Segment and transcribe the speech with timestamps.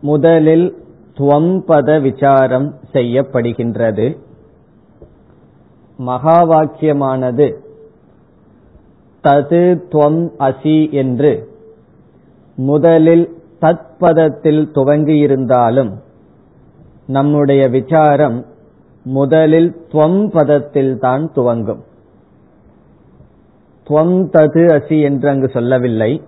[0.01, 0.77] முதலில்
[1.17, 4.19] துவம்பத விசாரம் செய்யப்படுகின்றது.
[5.97, 7.57] மகா வாக்கியமானது
[9.23, 11.49] தது துவம் அசி என்று
[12.55, 15.93] முதலில் தத்பதத்தில் துவங்கியிருந்தாலும்
[17.07, 18.47] நம்முடைய விசாரம்
[19.03, 21.83] முதலில் துவம் பதத்தில் தான் துவங்கும்.
[23.87, 26.23] துவம் தது அசி என்று அங்கு சொல்லவில்லை.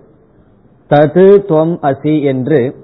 [0.93, 2.75] தது துவம் அசி என்று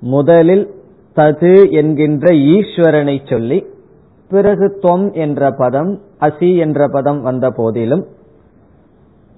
[0.00, 0.74] முதலில்
[1.16, 3.66] தது என்கின்ற ஈஸ்வரனை சொல்லி
[4.28, 8.06] பிறகு துவம் என்ற பதம் அசி என்ற பதம் வந்த போதிலும்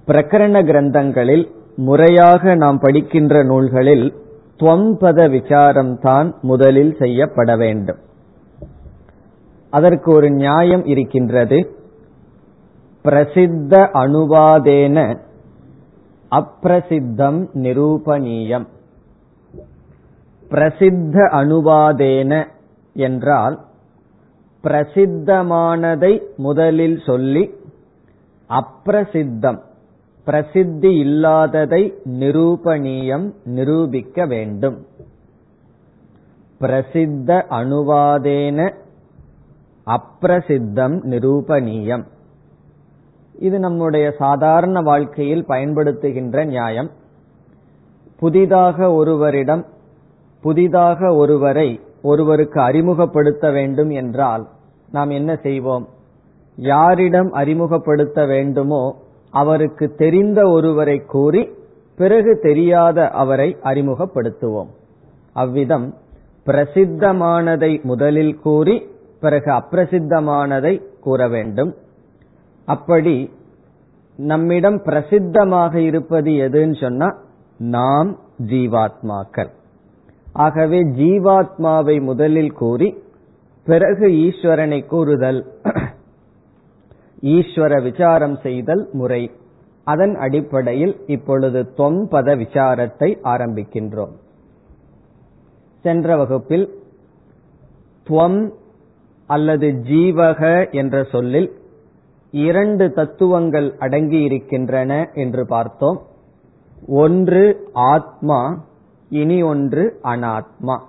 [0.07, 1.45] பிரகரண கிரந்தங்களில்
[1.75, 4.13] முறையாக நாம் படிக்கின்ற நூல்களில்
[4.59, 7.97] துவம்பத விசாரம்தான் முதலில் செய்யப்பட வேண்டும்.
[9.69, 11.75] அதற்கு ஒரு நியாயம் இருக்கின்றது.
[13.03, 15.19] பிரசித்த அனுவாதேன
[16.31, 18.67] அப்பிரசித்தம் நிரூபணீயம்.
[20.49, 22.47] பிரசித்த அனுவாதேன
[22.93, 23.59] என்றால்
[24.63, 27.49] பிரசித்தமானதை முதலில் சொல்லி
[28.49, 29.59] அப்பிரசித்தம்
[30.25, 34.85] பிரசித்தி இல்லாததை நிரூபணீயம் நிரூபிக்க வேண்டும்.
[36.61, 38.73] பிரசித்த அனுவாதேன
[39.85, 42.03] அப்பிரசித்தம் நிரூபணீயம்.
[43.39, 46.89] இது நம்முடைய சாதாரண வாழ்க்கையில் பயன்படுத்துகின்ற நியாயம்.
[48.19, 49.63] புதிதாக ஒருவரிடம்
[50.43, 51.69] புதிதாக ஒருவரை
[52.01, 54.43] ஒருவருக்கு அறிமுகப்படுத்த வேண்டும் என்றால்
[54.91, 55.85] நாம் என்ன செய்வோம்?
[56.55, 58.83] யாரிடம் அறிமுகப்படுத்த வேண்டுமோ
[59.33, 61.43] அவருக்கு தெரிந்த ஒருவரை கூறி
[61.95, 64.71] பிறகு தெரியாத அவரை அறிமுகப்படுத்துவோம்.
[65.33, 65.87] அவ்விதம்
[66.45, 68.75] பிரசித்தமானதை முதலில் கூறி
[69.19, 71.71] பிறகு அப்பிரசித்தமானதை கூற வேண்டும்.
[72.73, 73.15] அப்படி
[74.15, 77.07] நம்மிடம் பிரசித்தமாக இருப்பது எதுன்னு சொன்னா
[77.57, 78.09] நாம்
[78.45, 79.51] ஜீவாத்மாக்கள்.
[80.33, 82.89] ஆகவே ஜீவாத்மாவை முதலில் கூறி
[83.65, 85.41] பிறகு ஈஸ்வரனை கூறுதல்.
[87.35, 89.21] ஈஸ்வர விசாரம் செய்தல் முறை.
[89.83, 94.13] அதன் அடிப்படையில் இப்பொழுது தொம்பத விசாரத்தை ஆரம்பிக்கின்றோம்.
[95.83, 96.67] சென்ற வகுப்பில்
[98.07, 98.41] துவம்
[99.27, 100.41] அல்லது ஜீவக
[100.71, 101.49] என்ற சொல்லில்
[102.31, 106.01] இரண்டு தத்துவங்கள் அடங்கி இருக்கின்றன என்று பார்த்தோம்.
[106.87, 108.63] ஒன்று ஆத்மா
[109.09, 110.79] இனி ஒன்று அனாத்மா.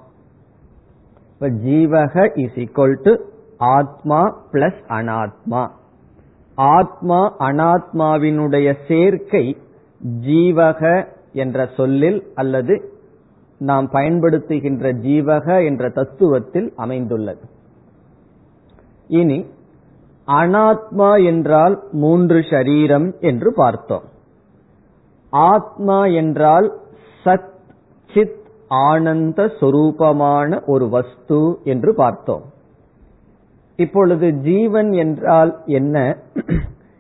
[1.41, 3.17] ஜீவக இஸ் ஈக்வல் டு
[3.57, 5.71] ஆத்மா பிளஸ் அனாத்மா.
[6.55, 9.57] ஆத்மா அனாத்மாவினுடைய சேர்க்கை
[10.27, 12.93] ஜீவக என்ற சொல்லில் அல்லது
[13.59, 17.43] நாம் பயன்படுத்துகின்ற ஜீவக என்ற தத்துவத்தில் அமைந்துள்ளது.
[19.09, 19.47] இனி
[20.31, 24.03] அனாத்மா என்றால் மூன்று ஷரீரம் என்று பார்த்தோம்.
[25.31, 26.79] ஆத்மா என்றால்
[27.25, 27.51] சத்
[28.15, 28.39] சித்
[28.69, 32.43] ஆனந்த சொரூபமான ஒரு வஸ்து என்று பார்த்தோம்.
[33.77, 36.17] இப்பொழுது ஜீவன் என்றால் என்ன?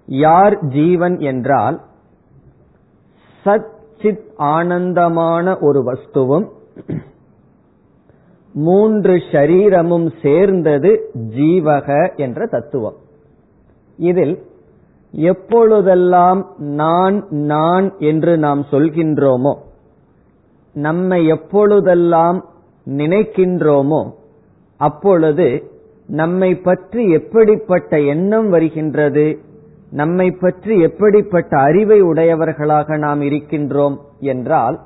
[0.06, 1.80] யார் ஜீவன் என்றால்
[3.44, 3.70] சத்
[4.02, 6.48] சித் ஆனந்தமான ஒரு வஸ்துவும்
[8.52, 12.96] மூன்று ஷரீரமும் சேர்ந்தது ஜீவக என்ற தத்துவம்.
[14.00, 14.34] இதில்
[15.14, 16.40] எப்பொழுதெல்லாம்
[16.76, 17.16] நான்
[17.46, 19.52] நான் என்று நாம் சொல்கின்றோமோ
[20.76, 22.38] நம்மை எப்பொழுதெல்லாம்
[22.86, 24.02] நினைக்கின்றோமோ
[24.80, 25.48] அப்பொழுது
[26.12, 29.26] நம்மை பற்றி எப்படிப்பட்ட எண்ணம் வருகின்றது
[29.92, 34.76] நம்மை பற்றி எப்படிப்பட்ட அறிவை உடையவர்களாக நாம் இருக்கின்றோம் என்றால்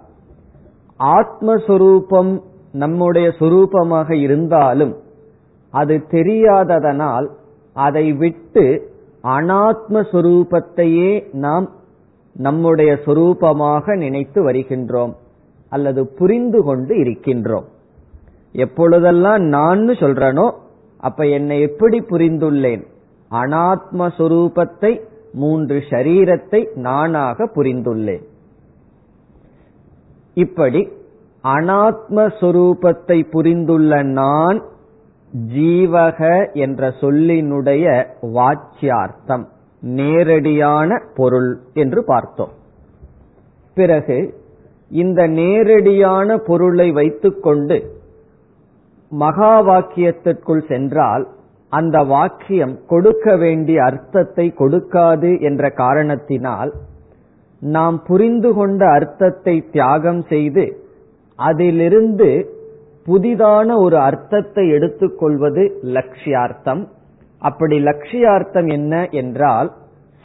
[1.00, 2.32] ஆத்மஸ்வரூபம்
[2.74, 4.94] நம்முடைய சொரூபமாக இருந்தாலும்
[5.74, 7.26] அது தெரியாததனால்
[7.76, 8.64] அதை விட்டு
[9.24, 11.66] அனாத்மஸ்வரூபத்தையே நாம்
[12.36, 15.12] நம்முடைய சொரூபமாக நினைத்து வருகின்றோம்
[15.68, 17.64] அல்லது புரிந்து கொண்டு இருக்கின்றோம்.
[18.52, 20.50] எப்பொழுதெல்லாம் நான் சொல்றனோ
[20.96, 22.82] அப்ப என்னை எப்படி புரிந்துள்ளேன்?
[23.30, 25.00] அனாத்மஸ்வரூபத்தை
[25.32, 28.24] மூன்று ஷரீரத்தை நானாக புரிந்துள்ளேன்.
[30.34, 30.88] இப்படி
[31.44, 34.62] அனாத்மஸ்வரூபத்தை புரிந்துள்ள நான்
[35.34, 39.44] ஜீவக என்ற சொல்லினுடைய வாச்சியார்த்தம்
[39.80, 42.52] நேரடியான பொருள் என்று பார்த்தோம்.
[43.74, 44.34] பிறகு
[44.88, 47.92] இந்த நேரடியான பொருளை வைத்துக்கொண்டு
[49.08, 51.28] மகா வாக்கியத்திற்குள் சென்றால்
[51.68, 56.72] அந்த வாக்கியம் கொடுக்க வேண்டிய அர்த்தத்தை கொடுக்காது என்ற காரணத்தினால்
[57.58, 60.84] நாம் புரிந்து கொண்ட அர்த்தத்தை தியாகம் செய்து
[61.38, 62.53] அதிலிருந்து
[63.06, 66.88] புதிதான ஒரு அர்த்தத்தை எடுத்துக்கொள்வது லட்சியார்த்தம்.
[67.38, 69.72] அப்படி லட்சியார்த்தம் என்ன என்றால்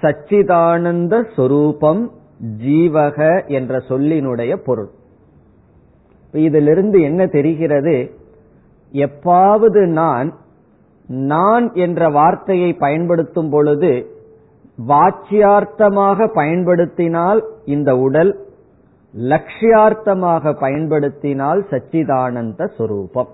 [0.01, 2.11] சச்சிதானந்த சொரூபம்
[2.65, 4.89] ஜீவக என்ற சொல்லினுடைய பொருள்.
[6.31, 8.11] இதிலிருந்து என்ன தெரிகிறது?
[8.93, 10.33] எப்பாவது நான்
[11.07, 14.17] நான் என்ற வார்த்தையை பயன்படுத்தும் பொழுது
[14.87, 18.31] வாச்சியார்த்தமாக பயன்படுத்தினால் இந்த உடல்
[19.13, 23.27] லட்சியார்த்தமாக பயன்படுத்தினால் சச்சிதானந்த சொரூபம்.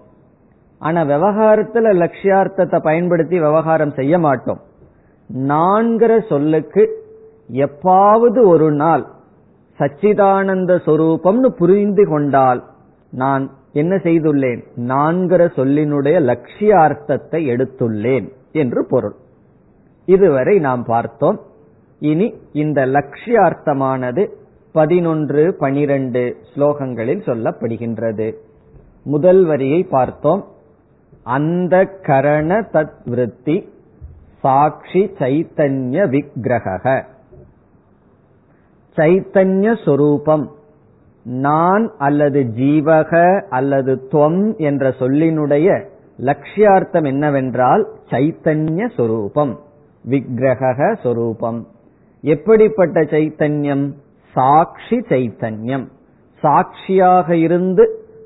[0.80, 4.62] ஆனா விவகாரத்துல லட்சியார்த்தத்தை பயன்படுத்தி விவகாரம் செய்ய மாட்டோம்.
[5.33, 7.04] நான்கிற சொல்லுக்கு
[7.51, 9.06] எப்பாவது ஒரு நாள்
[9.80, 12.63] சச்சிதானந்த சொரூபம்னு புரிந்து கொண்டால்
[13.12, 14.63] நான் என்ன செய்துள்ளேன்?
[14.75, 19.16] நான்கிற சொல்லினுடைய லட்சியார்த்தத்தை எடுத்துள்ளேன் என்று பொருள்.
[20.06, 21.39] இதுவரை நாம் பார்த்தோம்.
[22.00, 24.30] இனி இந்த லட்சியார்த்தமானது
[24.75, 26.22] பதினொன்று பனிரெண்டு
[26.54, 28.33] ஸ்லோகங்களில் சொல்லப்படுகின்றது.
[29.04, 30.44] முதல் வரியை பார்த்தோம்.
[31.24, 33.69] அந்த கரண தத் விருத்தி
[34.39, 37.06] சாட்சி சைத்தன்ய விக்கிரக
[38.95, 40.51] சைத்தன்ய சொரூபம்.
[41.24, 45.86] நான் அல்லது ஜீவக அல்லது துவம் என்ற சொல்லினுடைய
[46.19, 49.60] லட்சியார்த்தம் என்னவென்றால் சைத்தன்ய சொரூபம்.
[50.04, 51.68] விக்கிரக சொரூபம்.
[52.21, 53.92] எப்படிப்பட்ட சைத்தன்யம்?
[54.36, 55.86] சாட்சி சைத்தன்யம்.
[56.42, 57.84] சாட்சியாக இருந்து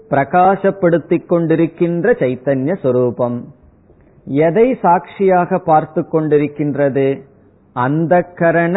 [0.10, 3.38] பிரகாசப்படுத்திக் கொண்டிருக்கின்ற சைத்தன்ய சொரூபம்.
[4.46, 7.08] எதை சாட்சியாக பார்த்து கொண்டிருக்கின்றது?
[7.74, 8.76] அந்த கரண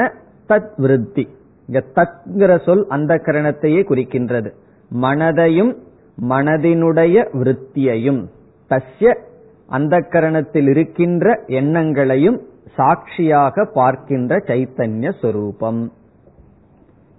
[0.48, 1.24] தத் விருத்தி
[1.66, 4.50] இங்க தத்ங்கிற சொல் அந்த கரணத்தையே குறிக்கின்றது.
[5.00, 5.72] மனதையும்
[6.28, 8.22] மனதினுடைய விருத்தியையும்
[8.70, 9.12] தஸ்ய
[9.66, 12.38] அந்த கரணத்தில் இருக்கின்ற எண்ணங்களையும்
[12.76, 15.82] சாட்சியாக பார்க்கின்ற சைத்தன்ய சொரூபம்.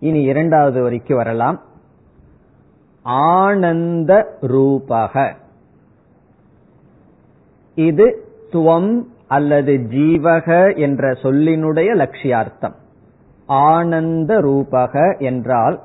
[0.03, 1.61] இனி இரண்டாவது வரைக்கும் வரலாம்.
[3.01, 5.35] ஆனந்த ரூபக.
[7.75, 12.73] இது துவம் அல்லது ஜீவக என்ற சொல்லினுடைய லட்சியார்த்தம்.
[13.45, 15.81] ஆனந்த ரூபக என்றால்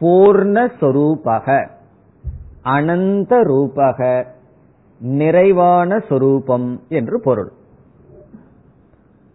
[0.00, 1.68] பூர்ணஸ்வரூபக
[2.62, 4.26] அனந்த ரூபக
[4.98, 7.52] நிறைவான சொரூபம் என்று பொருள்.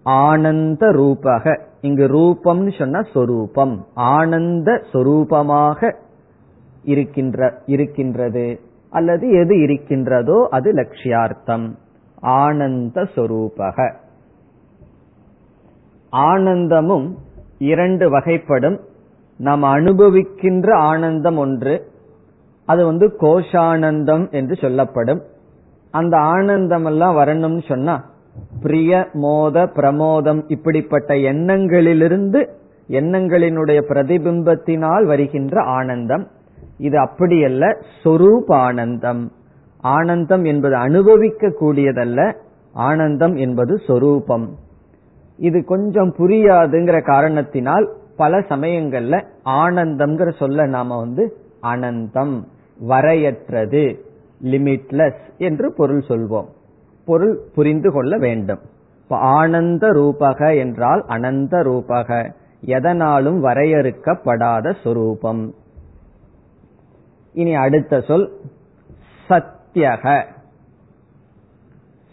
[0.03, 1.67] ஆனந்த ரூபக.
[1.81, 3.85] இங்கு ரூபம்னு சொன்னா சொரூபம்.
[3.93, 5.95] ஆனந்த சொரூபமாக
[6.83, 8.59] இருக்கின்ற இருக்கின்றது.
[8.89, 11.75] அல்லது எது இருக்கின்றதோ அது லட்சியார்த்தம்.
[12.15, 13.93] ஆனந்த சொரூபக.
[16.09, 17.17] ஆனந்தமும்
[17.57, 18.79] இரண்டு வகைப்படும்.
[19.37, 21.91] நாம் அனுபவிக்கின்ற ஆனந்தம் ஒன்று
[22.65, 25.21] அது வந்து கோஷானந்தம் என்று சொல்லப்படும்.
[25.91, 28.05] அந்த ஆனந்தம் எல்லாம் வரணும்னு சொன்னா
[28.61, 32.49] பிரிய மோத பிரமோதம் இப்படிப்பட்ட எண்ணங்களிலிருந்து
[32.89, 36.27] எண்ணங்களினுடைய பிரதிபிம்பத்தினால் வருகின்ற ஆனந்தம்.
[36.77, 39.31] இது அப்படியல்ல சொரூப ஆனந்தம்
[39.81, 42.35] ஆனந்தம் என்பது அனுபவிக்க கூடியதல்ல
[42.73, 44.55] ஆனந்தம் என்பது சொரூபம்.
[45.37, 52.41] இது கொஞ்சம் புரியாதுங்கிற காரணத்தினால் பல சமயங்கள்ல ஆனந்தம்ங்கிற சொல்ல நாம வந்து அனந்தம்
[52.87, 53.83] வரையற்றது
[54.43, 56.49] லிமிட்லெஸ் என்று பொருள் சொல்வோம்.
[57.09, 58.61] பொருள் புரிந்து கொள்ள வேண்டும்.
[59.09, 62.17] ஆனந்த ரூபக என்றால் அனந்த ரூபக.
[62.65, 65.41] எதனாலும் வரையறுக்கப்படாத சொரூபம்.
[67.33, 68.25] இனி அடுத்த சொல்
[69.29, 70.23] சத்தியக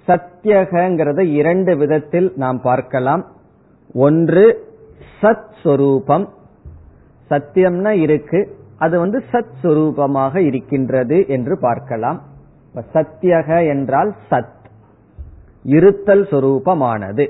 [0.07, 3.23] சத்தியகங்கிறத இரண்டு விதத்தில் நாம் பார்க்கலாம்.
[4.05, 4.45] ஒன்று
[5.21, 6.27] சத் சொரூபம்
[7.31, 8.41] சத்தியம்னா இருக்கு.
[8.79, 12.19] அது வந்து சத் சுரூபமாக இருக்கின்றது என்று பார்க்கலாம்.
[12.95, 14.56] சத்தியக என்றால் சத்.
[15.67, 17.29] இருத்தல் சொரூபமானது.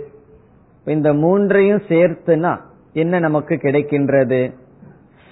[0.85, 2.59] இந்த மூன்றையும் சேர்த்துனா
[2.93, 4.53] என்ன நமக்கு கிடைக்கின்றது?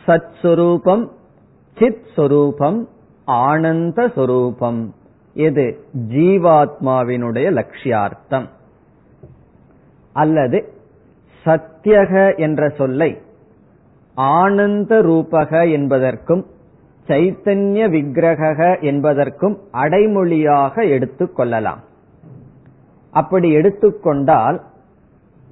[0.07, 1.13] சத் சொரூபம்
[1.79, 2.89] சித் சொரூபம்
[3.25, 4.95] ஆனந்த சொரூபம்.
[5.35, 5.79] எது?
[6.09, 8.49] ஜீவாத்மாவினுடைய லட்சியார்த்தம்.
[10.13, 10.73] அல்லது
[11.45, 13.19] சத்தியக என்ற சொல்லை
[14.15, 16.47] ஆனந்த ரூபக என்பதற்கும்
[17.07, 21.93] சைத்தன்ய விக்கிரக என்பதற்கும் அடைமொழியாக எடுத்துக் கொள்ளலாம்.
[23.15, 24.59] அப்படி எடுத்துக்கொண்டால்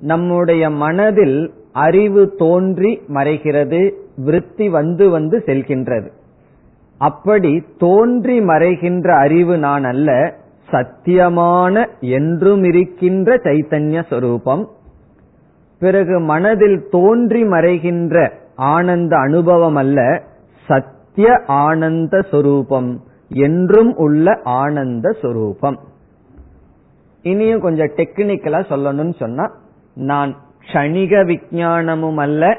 [0.00, 1.38] நம்முடைய மனதில்
[1.72, 3.80] அறிவு தோன்றி மறைகிறது
[4.16, 6.08] விருத்தி வந்து வந்து செல்கின்றது.
[6.98, 10.10] அப்படி தோன்றி மறைகின்ற அறிவு நான் அல்ல
[10.72, 14.64] சத்தியமான என்றும் இருக்கின்ற சைத்தன்ய சொரூபம்.
[15.78, 18.16] பிறகு மனதில் தோன்றி மறைகின்ற
[18.56, 20.00] ஆனந்த அனுபவம் அல்ல
[20.66, 22.90] சத்திய ஆனந்த சொரூபம்
[23.46, 25.78] என்றும் உள்ள ஆனந்த சொரூபம்.
[27.22, 29.50] இனியும் கொஞ்சம் டெக்னிக்கலா சொல்லணும்னு சொன்னா
[29.94, 30.36] நான்
[30.66, 32.56] க்ஷணிக விஜயானமும் அல்ல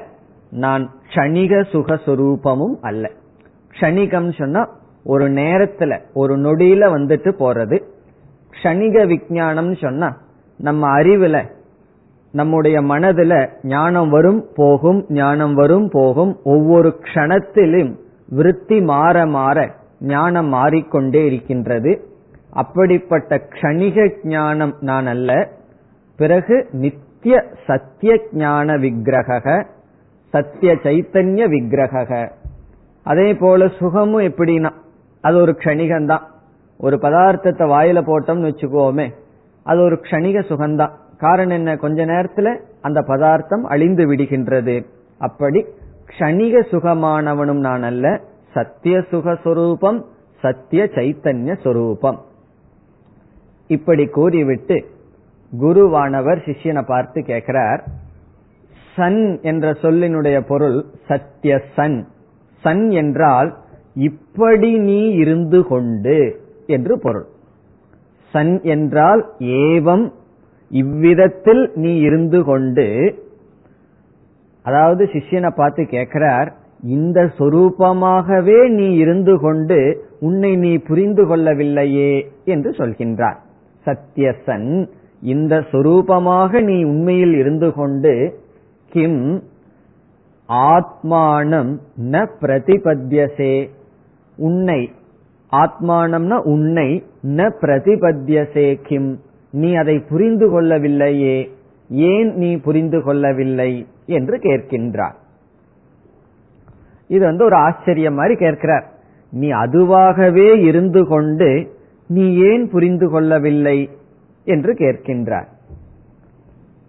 [0.51, 3.12] நான் க்ஷணிக சுகஸ்வரூபமும் அல்ல.
[3.79, 4.70] க்ஷணிகம் சொன்னா
[5.03, 7.77] ஒரு நேரத்துல ஒரு நொடியில வந்துட்டு போறது.
[8.51, 10.17] க்ஷணிக விஜயானம் சொன்னா
[10.58, 11.50] நம்ம அறிவுல
[12.32, 16.39] நம்முடைய மனதுல ஞானம் வரும் போகும் ஞானம் வரும் போகும்.
[16.43, 17.96] ஒவ்வொரு க்ஷணத்திலும்
[18.29, 22.12] விருத்தி மாற மாற ஞானம் மாறிக்கொண்டே இருக்கின்றது.
[22.53, 25.50] அப்படிப்பட்ட க்ஷணிக ஞானம் நான் அல்ல.
[26.15, 29.67] பிறகு நித்திய சத்திய ஞான விக்கிரக
[30.29, 32.31] சத்திய சைத்தன்ய விக்கிரக
[33.03, 34.72] அதே போல சுகமும் எப்படின்னா
[35.22, 36.22] அது ஒரு க்ஷணிகம்தான்.
[36.77, 39.07] ஒரு பதார்த்தத்தை வாயில போட்டோம்னு வச்சுக்கோமே
[39.63, 40.91] அது ஒரு க்ஷணிக சுகம்தான்.
[41.17, 41.75] காரணம் என்ன?
[41.75, 44.86] கொஞ்ச நேரத்துல அந்த பதார்த்தம் அழிந்து விடுகின்றது.
[45.17, 45.65] அப்படி
[46.07, 48.22] க்ஷணிக சுகமானவனும் நான் அல்ல.
[48.53, 50.03] சத்திய சுகஸ்வரூபம்
[50.41, 52.19] சத்திய சைத்தன்ய சொரூபம்.
[53.75, 54.77] இப்படி கூறிவிட்டு
[55.51, 57.82] குருவானவர் சிஷ்யனை பார்த்து கேட்கிறார்
[58.96, 62.00] சன் என்ற சொல்லினுடைய பொருள் சத்திய சன்.
[62.63, 63.50] சன் என்றால்
[64.08, 66.18] இப்படி நீ இருந்து கொண்டு
[66.75, 67.25] என்று பொருள்.
[68.34, 69.22] சன் என்றால்
[69.63, 70.06] ஏவம்.
[70.72, 72.88] இவ்விதத்தில் நீ இருந்து கொண்டு
[74.65, 76.50] அதாவது சிஷ்யனை பார்த்து கேட்கிறார்
[76.96, 79.80] இந்த சொரூபமாகவே நீ இருந்து கொண்டு
[80.20, 82.13] உன்னை நீ புரிந்து கொள்ளவில்லையே
[82.53, 83.39] என்று சொல்கின்றார்.
[83.85, 84.89] சத்யசன்
[85.21, 88.39] இந்த சொரூபமாக நீ உண்மையில் இருந்து கொண்டு
[88.89, 89.43] கிம்
[90.49, 91.77] ஆத்மானம்
[92.11, 93.69] ந பிரதிபத்தியசே.
[94.37, 94.91] உன்னை
[95.51, 99.19] ஆத்மானம்னா உன்னை ந பிரதிபத்தியசே கிம்.
[99.51, 101.49] நீ அதை புரிந்து கொள்ளவில்லையே.
[101.89, 105.15] ஏன் நீ புரிந்து கொள்ளவில்லை என்று கேட்கின்றார்.
[107.07, 108.91] இது வந்து ஒரு ஆச்சரியம் மாதிரி கேட்கிறார்.
[109.31, 111.77] நீ அதுவாகவே இருந்து கொண்டு
[112.13, 113.89] நீ ஏன் புரிந்து கொள்ளவில்லை
[114.46, 115.48] என்று கேட்கின்றார்.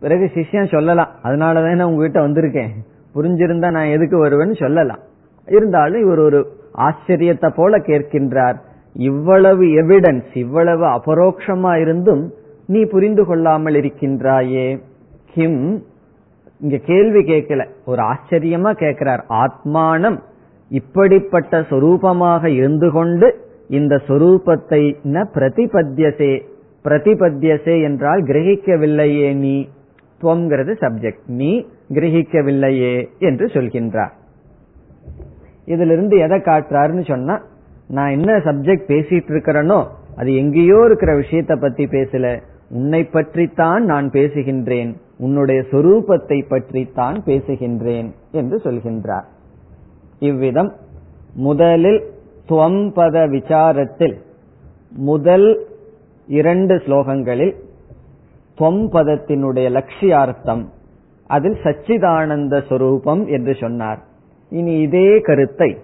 [0.00, 2.72] பிறகு சிஷ்யன் சொல்லலாம் அதனாலதான் நான் உங்ககிட்ட வந்திருக்கேன்.
[3.14, 5.02] புரிஞ்சிருந்தா நான் எதுக்கு வருவேன்னு சொல்லலாம்.
[5.46, 6.40] இருந்தாலும் இவர் ஒரு
[6.76, 8.56] ஆச்சரியத்தை போல கேட்கின்றார்
[8.94, 12.32] இவ்வளவு எவிடன்ஸ் இவ்வளவு அபரோக்ஷமா இருந்தும்
[12.66, 14.66] நீ புரிந்து கொள்ளாமல் இருக்கின்றாயே.
[15.32, 15.82] கிம்
[16.60, 19.24] இங்க கேள்வி கேட்கல ஒரு ஆச்சரியமா கேட்கிறார்.
[19.28, 20.18] ஆத்மானம்
[20.68, 26.42] இப்படிப்பட்ட சொரூபமாக இருந்து கொண்டு இந்த சொரூபத்தை ந பிரதிபத்தியசே.
[26.84, 29.68] பிரதிபத்தியசே என்றால் கிரகிக்கவில்லையே நீ.
[30.20, 34.12] துவங்கிறது சப்ஜெக்ட் நீ கிரகிக்கவில்லையே என்று சொல்கின்றார்.
[35.64, 37.42] இதிலிருந்து எதை காட்டுறாருன்னு சொன்னா
[37.88, 42.42] நான் என்ன சப்ஜெக்ட் பேசிட்டு இருக்கிறேனோ அது எங்கேயோ இருக்கிற விஷயத்த பத்தி பேசல.
[42.70, 44.94] உன்னை பற்றித்தான் நான் பேசுகின்றேன்.
[45.18, 49.24] உன்னுடைய சொரூபத்தை பற்றித்தான் பேசுகின்றேன் என்று சொல்கின்றார்.
[50.18, 50.72] இவ்விதம்
[51.34, 52.12] முதலில்
[52.49, 54.17] துவம்பத விசாரத்தில்
[55.05, 55.67] முதல்
[56.27, 57.55] இரண்டு ஸ்லோகங்களில்
[58.57, 60.69] துவம்பதத்தினுடைய லட்சியார்த்தம்
[61.29, 63.99] அதில் சச்சிதானந்த சொரூபம் என்று சொன்னார்
[64.51, 65.77] இனி இதே கருத்தை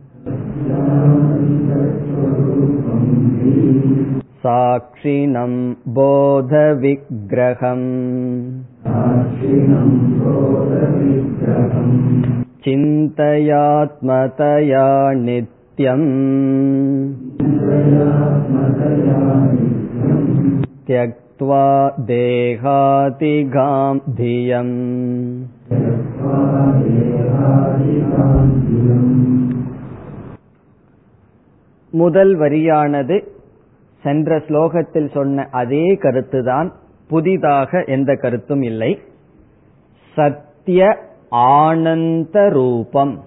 [4.44, 5.54] साक्षिणं
[5.96, 7.84] बोधविग्रहम्
[12.66, 14.86] चिन्तयात्मतया
[15.26, 16.08] नित्यम्
[20.88, 21.64] त्यक्त्वा
[22.10, 24.74] देहातिगां धियम्
[31.92, 33.16] முதல் வரியானது
[34.03, 36.71] சென்ற ஸ்லோகத்தில் சொன்ன அதே கருத்துதான்
[37.07, 39.01] புதிதாக எந்த கருத்தும் இல்லை.
[40.15, 40.97] சத்திய
[41.29, 43.23] ஆனந்த ரூபம்.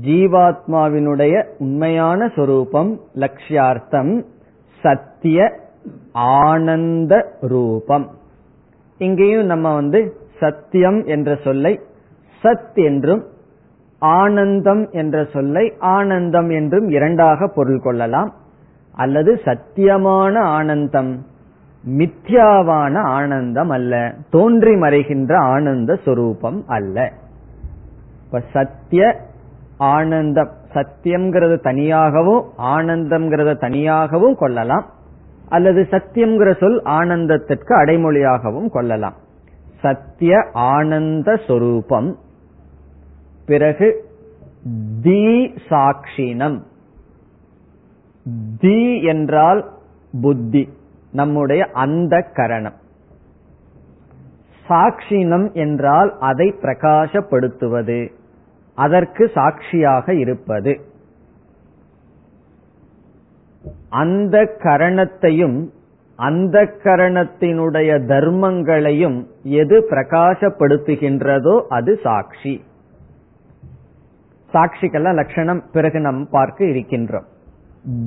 [0.00, 4.22] ஜீவாத்மாவினுடைய உண்மையான சொரூபம் லட்சியார்த்தம்
[4.82, 5.60] சத்திய
[6.12, 8.10] ஆனந்த ரூபம்.
[8.98, 11.80] இங்கேயும் நம்ம வந்து சத்தியம் என்ற சொல்லை
[12.42, 13.24] சத் என்றும்
[13.98, 18.34] ஆனந்தம் என்ற சொல்லை ஆனந்தம் என்றும் இரண்டாக பொருள் கொள்ளலாம்.
[18.94, 21.26] அல்லது சத்தியமான ஆனந்தம்
[21.98, 27.12] மித்யாவான ஆனந்தம் அல்ல தோன்றி மறைகின்ற ஆனந்த சொரூபம் அல்ல.
[28.24, 29.20] இப்ப சத்திய
[29.76, 34.84] ஆனந்தம் சத்தியம்ங்கிறது தனியாகவும் ஆனந்தம்ங்கிறத தனியாகவும் கொள்ளலாம்.
[35.48, 39.14] அல்லது சத்தியம்ங்கிற சொல் ஆனந்தத்திற்கு அடைமொழியாகவும் கொள்ளலாம்.
[39.80, 42.16] சத்திய ஆனந்த சொரூபம்.
[43.46, 44.04] பிறகு
[45.02, 46.60] தி சாட்சினம்.
[48.58, 49.70] தி என்றால்
[50.20, 50.68] புத்தி
[51.12, 52.74] நம்முடைய அந்த கரணம்.
[54.68, 58.12] சாட்சினம் என்றால் அதை பிரகாசப்படுத்துவது
[58.74, 60.80] அதற்கு சாட்சியாக இருப்பது.
[63.88, 65.70] அந்த கரணத்தையும்
[66.16, 72.64] அந்த கரணத்தினுடைய தர்மங்களையும் எது பிரகாசப்படுத்துகின்றதோ அது சாட்சி.
[74.52, 77.28] சாட்சிக்கெல்லாம் லட்சணம் பிறகு நாம் பார்க்க இருக்கின்றோம்.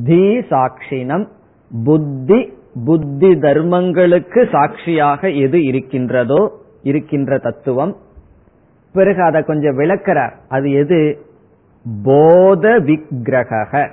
[0.04, 1.28] தி சாட்சினம்
[1.84, 2.54] புத்தி
[2.86, 7.96] புத்தி தர்மங்களுக்கு சாட்சியாக எது இருக்கின்றதோ இருக்கின்ற தத்துவம்.
[8.94, 11.26] பிறகு அதை கொஞ்சம் விளக்கிறார் அது எது?
[12.04, 13.92] போத விக்கிரக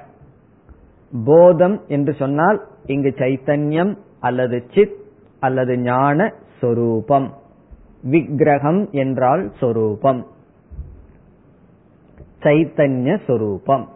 [1.25, 4.97] போதம் என்று சொன்னால் இங்கு சைத்தன்யம் அல்லது சித்
[5.41, 7.35] அல்லது ஞான சொரூபம்.
[8.03, 10.27] விக்கிரகம் என்றால் சொரூபம்.
[12.43, 13.89] சைத்தன்ய சொரூபம்.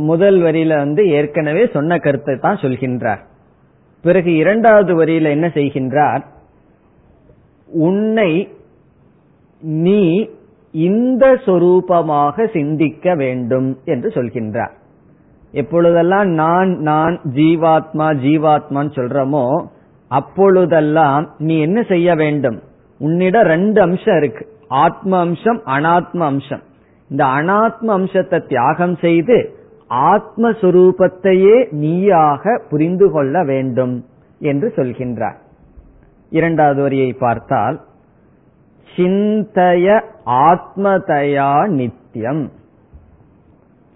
[0.00, 3.22] முதல் வரியில வந்து ஏற்கனவே சொன்ன கருத்தை தான் சொல்கின்றார்.
[4.04, 6.24] பிறகு இரண்டாவது வரியில என்ன செய்கின்றார்?
[7.68, 8.48] உன்னை
[9.60, 10.28] நீ
[10.72, 14.74] இந்த சொரூபமாக சிந்திக்க வேண்டும் என்று சொல்கின்றார்.
[15.52, 19.66] எப்பொழுதெல்லாம் நான் நான் ஜீவாத்மா ஜீவாத்மான்னு சொல்றமோ
[20.10, 22.58] அப்பொழுதெல்லாம் நீ என்ன செய்ய வேண்டும்?
[23.00, 24.46] உன்னிடம் ரெண்டு அம்சம் இருக்கு.
[24.68, 26.62] ஆத்ம அம்சம் அனாத்ம அம்சம்.
[27.10, 29.55] இந்த அனாத்ம அம்சத்தை தியாகம் செய்து
[29.90, 34.04] ஆத்மஸ்வரூபத்தையே நீயாக புரிந்து கொள்ள வேண்டும்
[34.38, 35.36] என்று சொல்கின்றார்.
[36.30, 37.80] இரண்டாவது வரியை பார்த்தால்
[38.96, 42.50] சிந்தய ஆத்மதயா நித்தியம்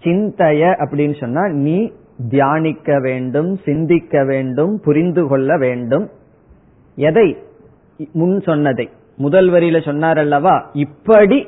[0.03, 1.91] சிந்தய அப்படின்னு சொன்னா நீ
[2.29, 6.09] தியானிக்க வேண்டும் சிந்திக்க வேண்டும் புரிந்து கொள்ள வேண்டும்.
[6.95, 7.37] எதை?
[8.11, 8.89] முன் சொன்னதை.
[9.17, 10.69] முதல் வரியில சொன்னார் அல்லவா?
[10.73, 11.47] இப்படி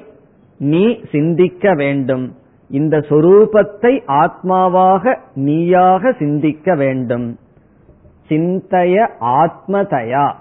[0.57, 2.35] நீ சிந்திக்க வேண்டும்.
[2.73, 7.37] இந்த சொரூபத்தை ஆத்மாவாக நீயாக சிந்திக்க வேண்டும்.
[8.27, 10.31] சிந்தைய ஆத்மதயா.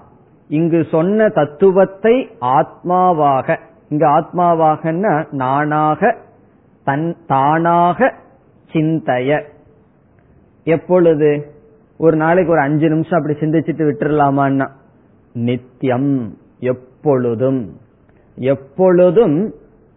[0.49, 6.17] இங்கு சொன்ன தத்துவத்தை ஆத்மாவாக இங்கு ஆத்மாவாகன்னா நானாக
[6.85, 8.15] தன் தானாக
[8.73, 9.43] சிந்தைய.
[10.65, 11.53] எப்பொழுது?
[11.97, 14.69] ஒரு நாளைக்கு ஒரு அஞ்சு நிமிஷம் அப்படி சிந்திச்சுட்டு விட்டுறலாமான்னா?
[15.33, 17.77] நித்தியம் எப்பொழுதும்.
[18.35, 19.55] எப்பொழுதும்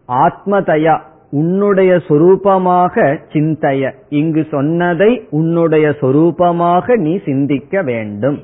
[0.08, 1.00] ஆத்மதயா.
[1.32, 3.92] உன்னுடைய சொரூபமாக சிந்தைய.
[4.10, 8.42] இங்கு சொன்னதை உன்னுடைய சொரூபமாக நீ சிந்திக்க வேண்டும்.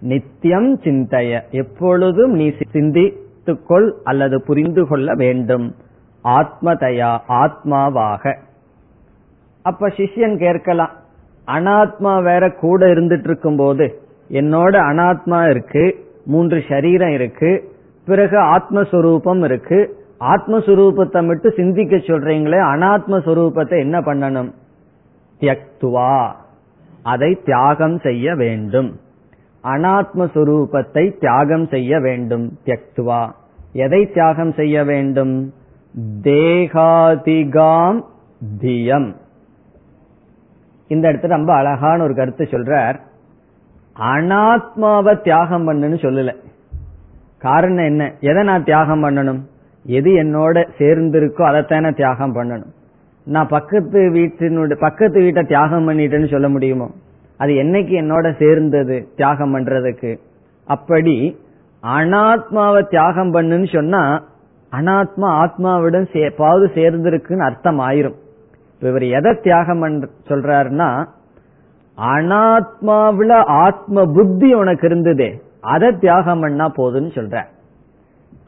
[0.00, 1.40] நித்தியம் சிந்தைய.
[1.50, 5.74] எப்பொழுதும் நீ சிந்தித்துக்கொள் அல்லது புரிந்து கொள்ள வேண்டும்.
[6.24, 8.36] ஆத்மதயா ஆத்மாவாக.
[9.62, 10.90] அப்ப சிஷ்யன் கேட்கலாம்
[11.46, 13.98] அனாத்மா வேற கூட இருந்துட்டு இருக்கும் போது
[14.30, 17.72] என்னோட அனாத்மா இருக்கு மூன்று சரீரம் இருக்கு
[18.06, 24.52] பிறகு ஆத்மஸ்வரூபம் இருக்கு ஆத்மஸ்வரூபத்தை மட்டும் சிந்திக்க சொல்றீங்களே அனாத்மஸ்வரூபத்தை என்ன பண்ணணும்?
[25.40, 26.32] தியக்துவா.
[27.02, 29.00] அதை தியாகம் செய்ய வேண்டும்.
[29.64, 32.58] அனாத்மஸ்வரூபத்தை தியாகம் செய்ய வேண்டும்.
[32.64, 33.30] தியக்துவா.
[33.72, 35.54] எதை தியாகம் செய்ய வேண்டும்?
[36.22, 38.04] தேகாதிகாம்
[38.60, 39.14] தியம்.
[40.86, 43.00] இந்த இடத்துல ரொம்ப அழகான ஒரு கருத்து சொல்றார்.
[43.98, 46.34] அனாத்மாவை தியாகம் பண்ணுன்னு சொல்லல.
[47.38, 48.12] காரணம் என்ன?
[48.20, 49.40] எதை நான் தியாகம் பண்ணணும்?
[49.96, 52.72] எது என்னோட சேர்ந்திருக்கோ அதைத்தானே தியாகம் பண்ணணும்.
[53.26, 56.88] நான் பக்கத்து வீட்டினுடைய பக்கத்து வீட்டை தியாகம் பண்ணிட்டேன்னு சொல்ல முடியுமோ?
[57.40, 60.10] அது என்னைக்கு என்னோட சேர்ந்தது தியாகம் பண்றதுக்கு?
[60.68, 61.16] அப்படி
[61.82, 64.02] அனாத்மாவை தியாகம் பண்ணுன்னு சொன்னா
[64.72, 68.18] அனாத்மா ஆத்மாவிடம் எப்பாவது சேர்ந்திருக்குன்னு அர்த்தம் ஆயிரும்
[68.82, 69.84] இவர் எதை தியாகம்
[70.30, 70.88] சொல்றாருன்னா
[71.98, 75.30] அனாத்மாவில ஆத்ம புத்தி உனக்கு இருந்ததே
[75.74, 77.38] அதை தியாகம் பண்ணா போதுன்னு சொல்ற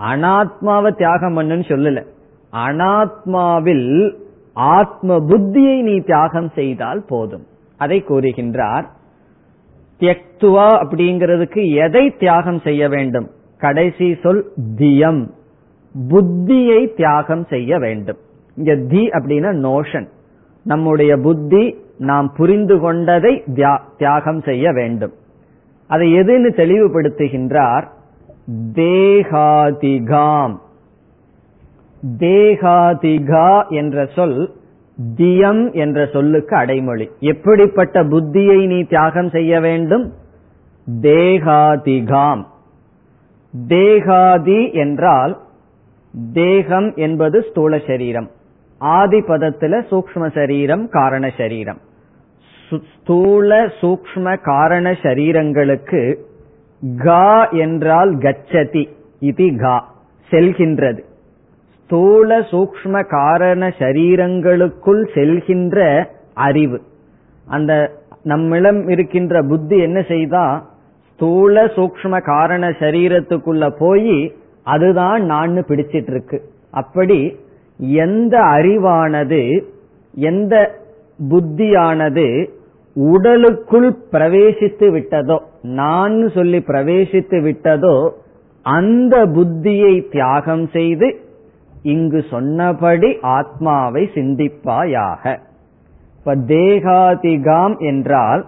[0.09, 2.05] அனாத்மாவை தியாகம் பண்ணுன்னு சொல்லல.
[2.53, 4.15] அனாத்மாவில்
[4.53, 7.47] ஆத்ம புத்தியை நீ தியாகம் செய்தால் போதும்.
[7.77, 8.85] அதை கூறுகின்றார்
[10.01, 13.31] தியக்துவா அப்படிங்கிறதுக்கு எதை தியாகம் செய்ய வேண்டும்?
[13.59, 15.29] கடைசி சொல் தியம்.
[16.09, 18.17] புத்தியை தியாகம் செய்ய வேண்டும்.
[18.57, 20.09] இங்க தி அப்படின்னா நோஷன்
[20.63, 23.45] நம்முடைய புத்தி நாம் புரிந்து கொண்டதை
[23.97, 25.13] தியாகம் செய்ய வேண்டும்.
[25.87, 27.87] அதை எதுன்னு தெளிவுபடுத்துகின்றார்?
[28.73, 30.61] தேகாதிகாம்.
[32.19, 34.53] தேகாதிகா என்ற சொல்
[35.17, 37.11] தியம் என்ற சொல்லுக்கு அடைமொழி.
[37.21, 40.13] எப்படிப்பட்ட புத்தியை நீ தியாகம் செய்ய வேண்டும்?
[41.01, 42.47] தேகாதிகாம்.
[43.69, 45.39] தேகாதி என்றால்
[46.33, 48.31] தேகம் என்பது ஸ்தூல சரீரம்.
[48.79, 51.79] ஆதி பதத்துல சூக்ம சரீரம் காரண சரீரம்.
[53.01, 56.15] ஸ்தூல சூக்ம காரண சரீரங்களுக்கு
[56.97, 58.85] கா என்றால் கச்சதி
[59.21, 59.77] இது கா
[60.31, 61.01] செல்கின்றது.
[61.77, 65.79] ஸ்தூல சூக்ம காரண சரீரங்களுக்குள் செல்கின்ற
[66.35, 66.79] அறிவு.
[67.47, 67.73] அந்த
[68.23, 70.45] நம்மிடம் இருக்கின்ற புத்தி என்ன செய்தா
[71.07, 76.39] ஸ்தூல சூக்ம காரண சரீரத்துக்குள்ள போய் அதுதான் நான் பிடிச்சிட்டு இருக்கு
[76.71, 77.19] அப்படி
[78.05, 79.43] எந்த அறிவானது
[80.15, 80.55] எந்த
[81.31, 82.27] புத்தியானது
[82.97, 88.11] உடலுக்குள் பிரவேசித்து விட்டதோ நான் சொல்லி பிரவேசித்து விட்டதோ
[88.63, 91.21] அந்த புத்தியை தியாகம் செய்து
[91.83, 95.39] இங்கு சொன்னபடி ஆத்மாவை சிந்திப்பாயாக.
[96.19, 98.47] இப்ப தேகாதிகாம் என்றால்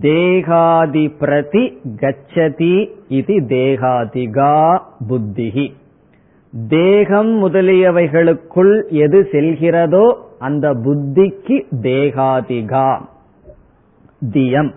[0.00, 5.72] தேகாதி பிரதி கச்சதி இது தேகாதிகா புத்திகி
[6.68, 13.00] தேகம் முதலியவைகளுக்குள் எது செல்கிறதோ அந்த புத்திக்கு தேகாதிகா
[14.22, 14.70] தியம்.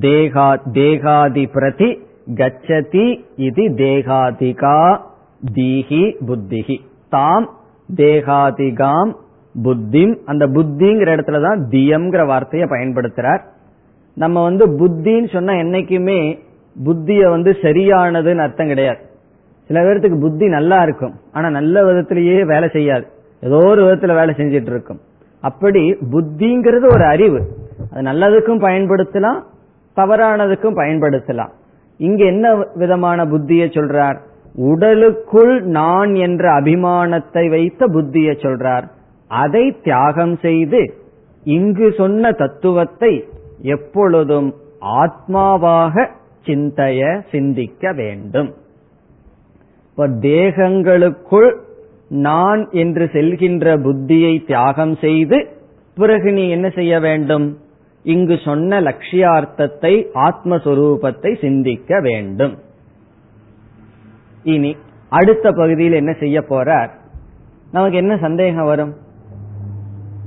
[0.00, 1.88] தேகா தேகாதி பிரதி
[2.34, 4.98] கச்சதி இது தேகாதிகா
[5.54, 6.76] தீஹி புத்திகி
[7.08, 7.50] தாம்
[7.94, 9.16] தேகாதிகாம்
[9.64, 10.14] புத்திம்.
[10.24, 13.42] அந்த புத்திங்கிற இடத்துல தான் தியம்ங்கிற வார்த்தையை பயன்படுத்துறார்.
[14.14, 16.38] நம்ம வந்து புத்தின்னு சொன்னா என்னைக்குமே
[16.84, 18.98] புத்திய வந்து சரியானதுன்னு அர்த்தம் கிடையாது.
[19.66, 21.14] சில பேர்த்துக்கு புத்தி நல்லா இருக்கும்.
[21.32, 23.06] ஆனா நல்ல விதத்திலேயே வேலை செய்யாது.
[23.40, 25.00] ஏதோ ஒரு விதத்துல வேலை செஞ்சிட்டு இருக்கும்.
[25.40, 27.40] அப்படி புத்திங்கிறது ஒரு அறிவு.
[27.90, 29.40] அது நல்லதுக்கும் பயன்படுத்தலாம்
[29.96, 31.52] தவறானதுக்கும் பயன்படுத்தலாம்.
[31.98, 34.18] இங்க என்ன விதமான புத்தியை சொல்றார்?
[34.54, 38.86] உடலுக்குள் நான் என்ற அபிமானத்தை வைத்த புத்தியை சொல்றார்.
[39.28, 40.94] அதை தியாகம் செய்து
[41.44, 43.24] இங்கு சொன்ன தத்துவத்தை
[43.62, 46.06] எப்பொழுதும் ஆத்மாவாக
[46.44, 48.54] சிந்தைய சிந்திக்க வேண்டும்.
[49.90, 51.56] இப்ப தேகங்களுக்குள்
[52.08, 55.46] நான் என்று செல்கின்ற புத்தியை தியாகம் செய்து
[55.94, 57.58] பிறகு நீ என்ன செய்ய வேண்டும்?
[58.06, 62.54] இங்கு சொன்ன லட்சியார்த்தத்தை ஆத்மஸ்வரூபத்தை சிந்திக்க வேண்டும்.
[64.42, 64.76] இனி
[65.08, 66.90] அடுத்த பகுதியில் என்ன செய்ய போறார்?
[67.72, 68.94] நமக்கு என்ன சந்தேகம் வரும்?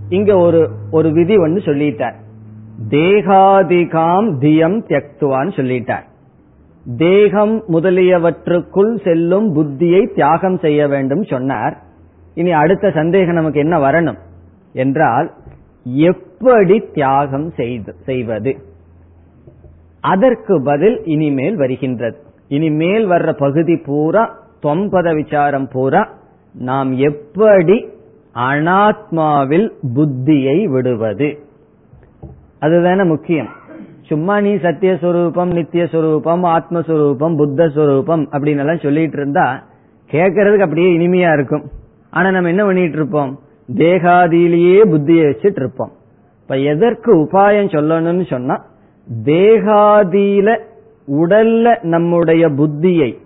[0.10, 2.18] இங்க ஒரு ஒரு விதி ஒன்று சொல்லிட்டார்.
[2.90, 6.06] தேகாதிகாம் தியம் தியக்துவான்னு சொல்லிட்டார்.
[6.98, 11.78] தேகம் முதலியவற்றுக்குள் செல்லும் புத்தியை தியாகம் செய்ய வேண்டும் சொன்னார்.
[12.34, 14.20] இனி அடுத்த சந்தேகம் நமக்கு என்ன வரணும்?
[14.74, 15.34] என்றால்
[15.84, 17.54] எப்படி தியாகம்
[18.06, 18.58] செய்வது?
[20.02, 22.18] அதற்கு பதில் இனிமேல் வருகின்றது.
[22.48, 26.10] இனிமேல் வர்ற பகுதி பூரா தொம்பத விசாரம் பூரா
[26.54, 27.88] நாம் எப்படி
[28.34, 31.40] அனாத்மாவில் புத்தியை விடுவது?
[32.60, 33.50] அதுதானே முக்கியம்.
[34.02, 39.64] சும்மா நீ சத்தியஸ்வரூபம் நித்தியஸ்வரூபம் ஆத்மஸ்வரூபம் புத்தஸ்வரூபம் அப்படின்னு எல்லாம் சொல்லிட்டு இருந்தா
[40.12, 41.64] கேட்கறதுக்கு அப்படியே இனிமையா இருக்கும்.
[42.10, 43.40] ஆனா நம்ம என்ன பண்ணிட்டு இருப்போம்?
[43.76, 45.92] தேகாதியிலேயே புத்தியை வச்சுட்டு இருப்போம்.
[46.42, 48.66] இப்ப எதற்கு உபாயம் சொல்லணும்னு சொன்னா
[49.24, 50.60] தேகாதியில
[51.08, 53.18] உடல்ல நம்முடைய புத்தியை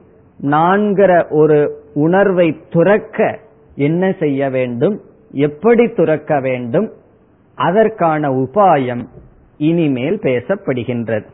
[0.42, 3.40] நான்கிற ஒரு உணர்வை துறக்க
[3.76, 5.02] என்ன செய்ய வேண்டும்
[5.32, 6.92] எப்படி துறக்க வேண்டும்
[7.56, 9.06] அதற்கான உபாயம்
[9.58, 11.26] இனிமேல் பேசப்படுகின்றது.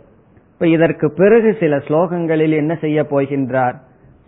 [0.54, 3.74] இப்ப இதற்கு பிறகு சில ஸ்லோகங்களில் என்ன செய்ய போகின்றார்?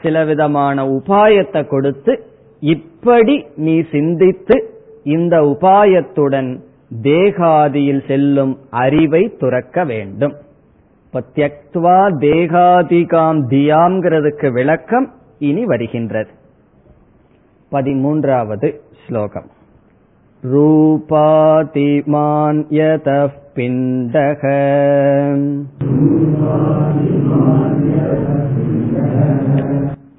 [0.01, 2.23] சில விதமான உபாயத்தை கொடுத்து
[2.62, 4.74] இப்படி நீ சிந்தித்து
[5.06, 6.60] இந்த உபாயத்துடன்
[7.02, 10.34] தேகாதியில் செல்லும் அறிவை துறக்க வேண்டும்
[11.04, 16.30] இப்ப தியக்துவா தேகாதிகாம் தியாம்ங்கிறதுக்கு விளக்கம் இனி வருகின்றது
[17.72, 19.54] பதிமூன்றாவது ஸ்லோகம்
[20.42, 24.42] रूपातिमान् यतः पिण्डः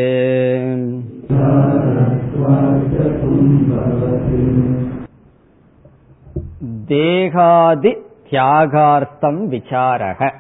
[6.91, 7.93] தேகாதி
[8.34, 10.34] தியாகார்த்தம் விசாரக.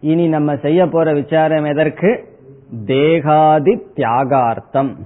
[0.00, 2.24] இனி நம்ம செய்ய போற விசாரம் எதற்கு?
[2.84, 4.96] தேகாதி தியாகார்த்தம்.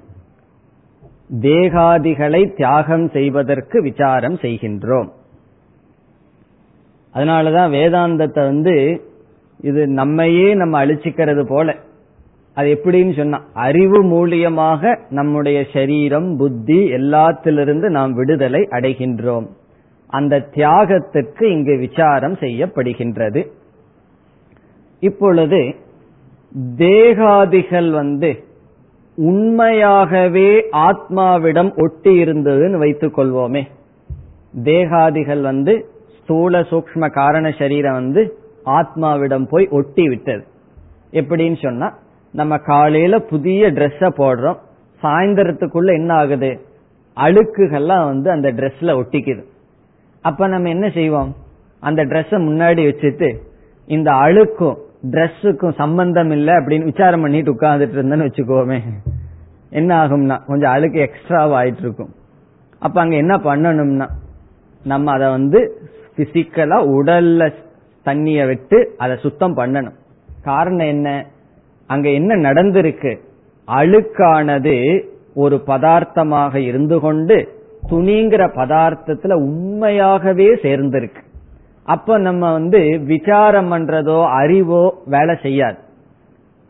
[1.41, 5.09] தேகாதிகளை தியாகம் செய்வதற்கு விசாரம் செய்கின்றோம்.
[7.15, 9.03] அதனாலதான் வேதாந்தத்தை வந்து
[9.61, 11.75] இது நம்மையே நம்ம அழிச்சிக்கிறது போல.
[12.55, 19.47] அது எப்படின்னு சொன்னா அறிவு மூலியமாக நம்முடைய சரீரம் புத்தி எல்லாத்திலிருந்து நாம் விடுதலை அடைகின்றோம்.
[20.09, 23.47] அந்த தியாகத்திற்கு இங்கு விசாரம் செய்யப்படுகின்றது.
[25.01, 25.75] இப்பொழுது
[26.77, 28.45] தேகாதிகள் வந்து
[29.15, 33.63] உண்மையாகவே ஆத்மாவிடம் ஒட்டி இருந்ததுன்னு வைத்துக் கொள்வோமே.
[34.63, 35.87] தேகாதிகள் வந்து
[36.23, 40.45] ஸ்தூல சூக்ம காரண சரீரம் வந்து ஆத்மாவிடம் போய் ஒட்டி விட்டது.
[41.13, 41.99] எப்படின்னு சொன்னா
[42.33, 44.59] நம்ம காலையில புதிய ட்ரெஸ்ஸ போடுறோம்
[45.03, 46.61] சாயந்தரத்துக்குள்ள என்ன ஆகுது?
[47.17, 49.45] அழுக்குகள்லாம் வந்து அந்த ட்ரெஸ்ல ஒட்டிக்குது.
[50.21, 51.37] அப்ப நம்ம என்ன செய்வோம்?
[51.81, 53.37] அந்த ட்ரெஸ்ஸ முன்னாடி வச்சுட்டு
[53.87, 54.77] இந்த அழுக்கும்
[55.11, 58.83] ட்ரெஸ்ஸுக்கும் சம்பந்தம் இல்லை அப்படின்னு விசாரம் பண்ணிட்டு உட்கார்ந்துட்டு இருந்தேன்னு வச்சுக்கோமே.
[59.71, 62.15] என்ன ஆகும்னா கொஞ்சம் அழுக்கு எக்ஸ்ட்ராவா ஆயிட்டு இருக்கும்
[62.79, 64.09] அப்ப அங்க என்ன பண்ணணும்னா
[64.85, 65.81] நம்ம அதை வந்து
[66.17, 67.55] பிசிக்கலா உடல்ல
[68.03, 69.97] தண்ணிய விட்டு அதை சுத்தம் பண்ணணும்.
[70.43, 71.27] காரணம் என்ன?
[71.87, 73.19] அங்க என்ன நடந்திருக்கு?
[73.69, 75.05] அழுக்கானது
[75.35, 77.58] ஒரு பதார்த்தமாக இருந்து கொண்டு
[77.91, 81.23] துணிங்கிற பதார்த்தத்துல உண்மையாகவே சேர்ந்திருக்கு.
[81.89, 82.81] அப்ப நம்ம வந்து
[83.13, 85.79] விசாரம் பண்றதோ அறிவோ வேலை செய்யாது.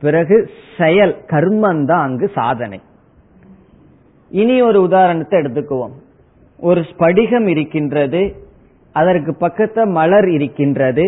[0.03, 0.37] பிறகு
[0.79, 2.81] செயல் கர்மம் தான் அங்கு சாதனை.
[4.31, 5.95] இனி ஒரு உதாரணத்தை எடுத்துக்குவோம்.
[6.61, 8.23] ஒரு ஸ்படிகம் இருக்கின்றது
[8.95, 11.05] அதற்கு பக்கத்துல மலர் இருக்கின்றது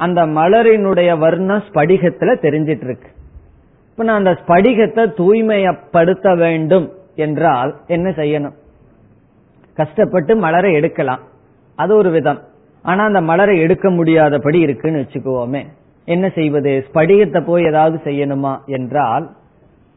[0.00, 3.10] அந்த மலரினுடைய வர்ணம் ஸ்படிகத்துல தெரிஞ்சிட்டு இருக்கு
[3.90, 8.56] இப்ப நான் அந்த ஸ்படிகத்தை தூய்மையப்படுத்த வேண்டும் என்றால் என்ன செய்யணும்?
[9.78, 11.22] கஷ்டப்பட்டு மலரை எடுக்கலாம்.
[11.76, 12.40] அது ஒரு விதம்.
[12.82, 15.62] ஆனா அந்த மலரை எடுக்க முடியாதபடி இருக்குன்னு வச்சுக்குவோமே.
[16.04, 16.72] என்ன செய்வது?
[16.88, 19.24] ஸ்படிகத்தை போய் ஏதாவது செய்யணுமா என்றால்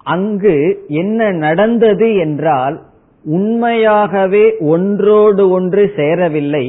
[0.03, 0.55] அங்கு
[0.87, 2.77] என்ன நடந்தது என்றால்
[3.25, 6.65] உண்மையாகவே ஒன்றோடு ஒன்று சேரவில்லை.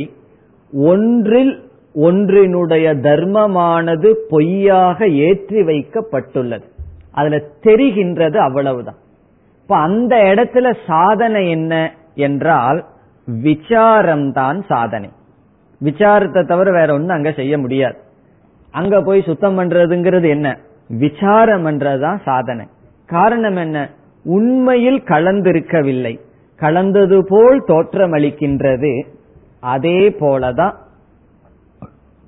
[0.73, 1.55] ஒன்றில்
[1.95, 6.67] ஒன்றினுடைய தர்மமானது பொய்யாக ஏற்றி வைக்கப்பட்டுள்ளது.
[7.11, 9.01] அதுல தெரிகின்றது அவ்வளவுதான்.
[9.63, 11.75] இப்ப அந்த இடத்துல சாதனை என்ன
[12.15, 12.81] என்றால்
[13.31, 15.11] விசாரம்தான் சாதனை.
[15.85, 17.99] விசாரத்தை தவிர வேற ஒன்னும் அங்க செய்ய முடியாது.
[18.71, 20.59] அங்க போய் சுத்தம் பண்றதுங்கிறது என்ன?
[20.89, 22.67] விசாரம் பண்றதுதான் சாதனை.
[23.07, 23.91] காரணம் என்ன?
[24.25, 26.21] உண்மையில் கலந்திருக்கவில்லை.
[26.57, 29.07] கலந்தது போல் தோற்றமளிக்கின்றது.
[29.61, 30.75] அதே போலதான்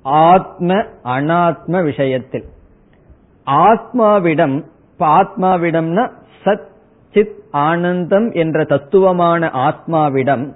[0.01, 2.45] ஆத்ம அனாத்ம விஷயத்தில்.
[3.45, 4.63] ஆத்மாவிடம்
[4.99, 6.11] ஆத்மாவிடம்னா
[6.45, 6.65] சத்
[7.13, 10.53] சித் ஆனந்தம் என்ற தத்துவமான ஆத்மாவிடம்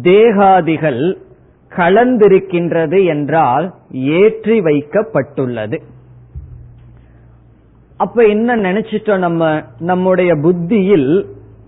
[0.00, 1.18] தேகாதிகள்
[1.70, 5.78] கலந்திருக்கின்றது என்றால் ஏற்றி வைக்கப்பட்டுள்ளது.
[7.96, 9.62] அப்ப என்ன நினைச்சிட்டோம் நம்ம?
[9.78, 11.26] நம்முடைய புத்தியில்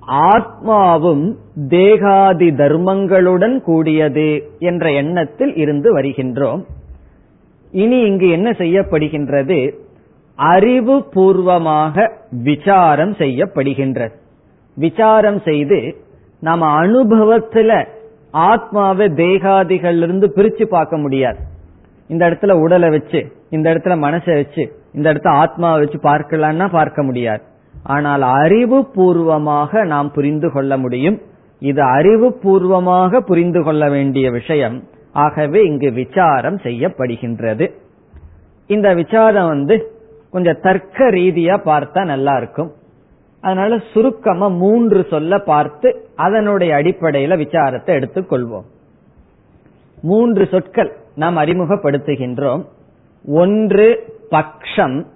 [0.09, 1.35] ஆத்மாவும்
[1.69, 6.65] தேகாதி தர்மங்களுடன் கூடியது என்ற எண்ணத்தில் இருந்து வருகின்றோம்.
[7.71, 9.75] இனி இங்கு என்ன செய்யப்படுகின்றது?
[10.35, 14.13] அறிவு பூர்வமாக விசாரம் செய்யப்படுகின்றது.
[14.75, 15.97] விசாரம் செய்து
[16.41, 17.87] நம்ம அனுபவத்துல
[18.35, 21.39] ஆத்மாவை தேகாதிகளிலிருந்து பிரிச்சு பார்க்க முடியாது.
[22.09, 27.43] இந்த இடத்துல உடலை வச்சு இந்த இடத்துல மனசை வச்சு இந்த இடத்துல ஆத்மாவை வச்சு பார்க்கலாம்னா பார்க்க முடியாது.
[27.83, 31.21] ஆனால் அறிவு பூர்வமாக நாம் புரிந்து கொள்ள முடியும்.
[31.59, 34.83] இது அறிவு பூர்வமாக புரிந்து கொள்ள வேண்டிய விஷயம்.
[35.13, 37.67] ஆகவே இங்கு விசாரம் செய்யப்படுகின்றது.
[38.67, 39.93] இந்த விசாரம் வந்து
[40.31, 42.73] கொஞ்சம் தர்க்க ரீதியா பார்த்தா நல்லா இருக்கும்.
[43.45, 48.65] அதனால சுருக்கமா மூன்று சொல்ல பார்த்து அதனுடைய அடிப்படையில விசாரத்தை எடுத்துக்கொள்வோம்.
[50.03, 52.65] மூன்று சொற்கள் நாம் அறிமுகப்படுத்துகின்றோம்.
[53.27, 55.07] ஒன்று பக்ஷம்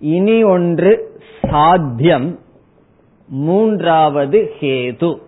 [0.00, 2.38] இனி ஒன்று சாத்தியம்
[3.28, 5.18] மூன்றாவது ஹேது.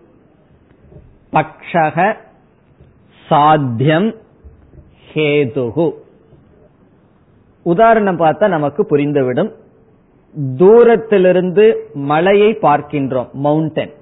[1.32, 2.16] பக்ஷக
[3.28, 4.14] சாத்தியம்
[5.14, 5.92] ஹேதுகு.
[7.62, 9.58] உதாரணம் பார்த்தா நமக்கு புரிந்துவிடும்.
[10.56, 13.98] தூரத்திலிருந்து மலையை பார்க்கின்றோம் மவுண்டன்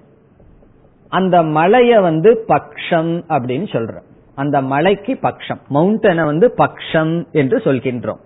[1.10, 4.06] அந்த மலையை வந்து பக்ஷம் அப்படின்னு சொல்றோம்.
[4.34, 5.60] அந்த மலைக்கு பக்ஷம்.
[5.74, 8.18] மவுண்டனை வந்து பக்ஷம் என்று சொல்கின்றோம்.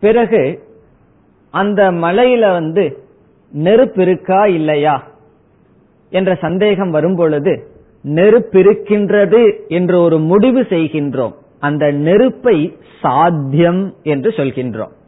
[0.00, 0.62] பிறகு
[1.50, 3.04] அந்த மலையில வந்து
[3.52, 5.04] நெருப்பு இருக்கா இல்லையா
[6.10, 7.68] என்ற சந்தேகம் வரும் பொழுது
[8.04, 11.34] நெருப்பிருக்கின்றது என்று ஒரு முடிவு செய்கின்றோம்.
[11.58, 14.98] அந்த நெருப்பை சாத்தியம் என்று சொல்கின்றோம்.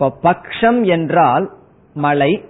[0.00, 1.50] இப்ப பக்ஷம் என்றால்
[1.94, 2.44] மலை.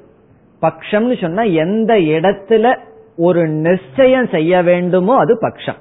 [0.62, 2.78] பக்ஷம்னு சொன்னா எந்த இடத்துல
[3.16, 5.78] ஒரு நிச்சயம் செய்ய வேண்டுமோ அது பக்ஷம்.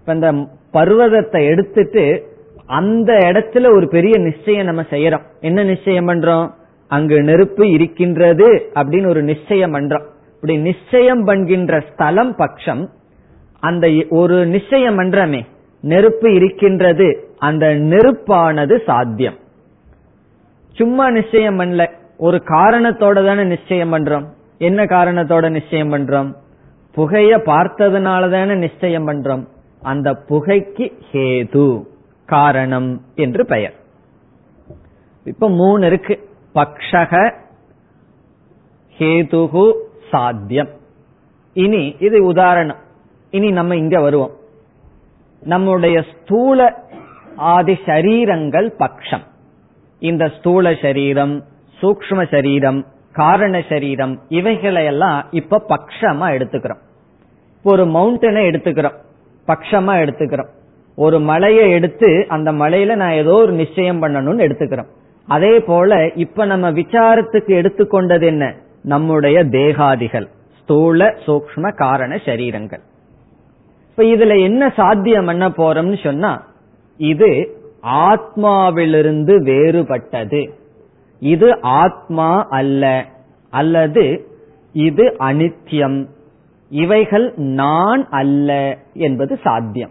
[0.00, 0.32] இப்ப இந்த
[0.72, 2.26] பர்வதத்தை எடுத்துட்டு
[2.66, 5.22] அந்த இடத்துல ஒரு பெரிய நிச்சயம் நம்ம செய்யறோம்.
[5.40, 6.50] என்ன நிச்சயம் பண்றோம்?
[6.88, 10.06] அங்கு நெருப்பு இருக்கின்றது அப்படின்னு ஒரு நிச்சயம் பண்றோம்.
[10.34, 12.88] இப்படி நிச்சயம் பண்கின்ற ஸ்தலம் பட்சம்
[13.60, 15.46] அந்த ஒரு நிச்சயம் பண்றமே
[15.80, 19.38] நெருப்பு இருக்கின்றது அந்த நெருப்பானது சாத்தியம்.
[20.80, 21.90] சும்மா நிச்சயம் பண்ணல.
[22.16, 24.26] ஒரு காரணத்தோட தானே நிச்சயம் பண்றோம்.
[24.58, 26.34] என்ன காரணத்தோட நிச்சயம் பண்றோம்?
[26.94, 29.46] புகைய பார்த்ததுனால தானே நிச்சயம் பண்றோம்.
[29.82, 31.84] அந்த புகைக்கு ஹேது
[32.26, 33.74] காரணம் என்று பெயர்.
[35.24, 36.28] இப்ப மூணு இருக்கு.
[36.54, 37.34] பக்ஷக
[38.98, 39.72] ஹேதுகு
[40.10, 40.68] சாத்தியம்.
[41.52, 42.80] இனி இது உதாரணம்.
[43.30, 44.32] இனி நம்ம இங்க வருவோம்.
[45.42, 46.82] நம்முடைய ஸ்தூல
[47.36, 49.28] ஆதி சரீரங்கள் பக்ஷம்.
[50.00, 51.44] இந்த ஸ்தூல சரீரம்
[51.82, 56.80] சூக்ம சரீரம் காரண சரீரம் இவைகளையெல்லாம் இப்ப பக்ஷமா எடுத்துக்கிறோம்.
[57.62, 58.96] ஒரு மவுண்டனை எடுத்துக்கிறோம்.
[59.46, 60.48] பக்ஷமா எடுத்துக்கிறோம்.
[60.94, 64.90] ஒரு மலையை எடுத்து அந்த மலையில நான் ஏதோ ஒரு நிச்சயம் பண்ணணும்னு எடுத்துக்கிறோம்.
[65.26, 68.54] அதே போல இப்ப நம்ம விசாரத்துக்கு எடுத்துக்கொண்டது என்ன?
[68.82, 70.28] நம்முடைய தேகாதிகள்
[70.62, 72.80] ஸ்தூல சூக்ம காரண சரீரங்கள்.
[73.90, 76.46] இப்ப இதுல என்ன சாத்தியம் பண்ண போறோம்னு சொன்னா
[76.96, 80.50] இது ஆத்மாவிலிருந்து வேறுபட்டது.
[81.20, 83.04] இது ஆத்மா அல்ல
[83.50, 84.26] அல்லது
[84.72, 86.06] இது அனித்யம்.
[86.70, 89.90] இவைகள் நான் அல்ல என்பது சாத்தியம்.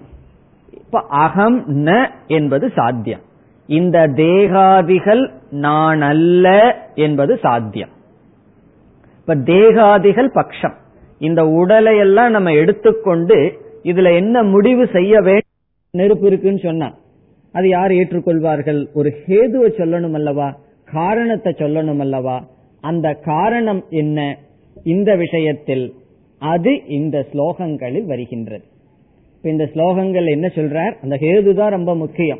[0.73, 3.19] இப்ப அகம் ந என்பது சாத்தியம்.
[3.67, 7.89] இந்த தேகாதிகள் நான் அல்ல என்பது சாத்தியம்.
[9.19, 10.75] இப்ப தேகாதிகள் பட்சம்
[11.19, 15.47] இந்த உடலை எல்லாம் நம்ம எடுத்துக்கொண்டு இதுல என்ன முடிவு செய்ய வேண்டும்
[15.91, 16.93] நெருப்பு இருக்குன்னு சொன்ன
[17.51, 18.87] அது யார் ஏற்றுக்கொள்வார்கள்?
[18.93, 20.59] ஒரு ஹேதுவை சொல்லணும் அல்லவா?
[20.85, 22.47] காரணத்தை சொல்லணும் அல்லவா?
[22.81, 24.37] அந்த காரணம் என்ன?
[24.83, 25.93] இந்த விஷயத்தில்
[26.37, 28.63] அது இந்த ஸ்லோகங்களில் வருகின்றது.
[29.35, 30.93] இப்ப இந்த ஸ்லோகங்கள் என்ன சொல்றார்?
[31.03, 32.39] அந்த ஹேது தான் ரொம்ப முக்கியம்.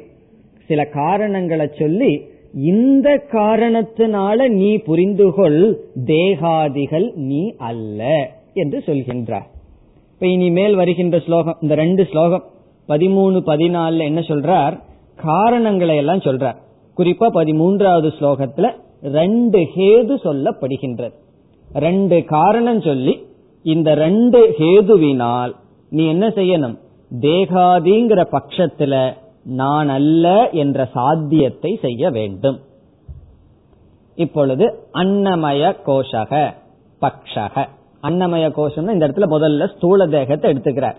[0.68, 9.48] சில காரணங்களை சொல்லி இந்த காரணத்தினால நீ புரிந்துகொள் தேகாதிகள் நீ அல்ல என்று சொல்கின்றார்.
[10.14, 12.44] இப்ப இனிமேல் வருகின்ற ஸ்லோகம் இந்த ரெண்டு ஸ்லோகம்
[12.88, 14.80] பதிமூணு பதினாலுல என்ன சொல்றார்?
[15.22, 16.56] காரணங்களை எல்லாம் சொல்றார்.
[16.98, 18.72] குறிப்பா பதிமூன்றாவது ஸ்லோகத்துல
[19.04, 21.14] ரெண்டு ஹேது சொல்லப்படுகின்றது.
[21.74, 23.28] ரெண்டு காரணம் சொல்லி
[23.64, 25.56] இந்த ரெண்டு ஹேதுவினால்
[25.90, 26.78] நீ என்ன செய்யணும்?
[27.20, 32.60] தேகாதிங்கிற பட்சத்துல நான் அல்ல என்ற சாத்தியத்தை செய்ய வேண்டும்.
[34.16, 36.54] இப்பொழுது அன்னமய கோஷக
[37.02, 37.68] பக்ஷக.
[38.04, 40.96] அன்னமய கோஷம் இந்த இடத்துல முதல்ல ஸ்தூல தேகத்தை எடுத்துக்கிறார்.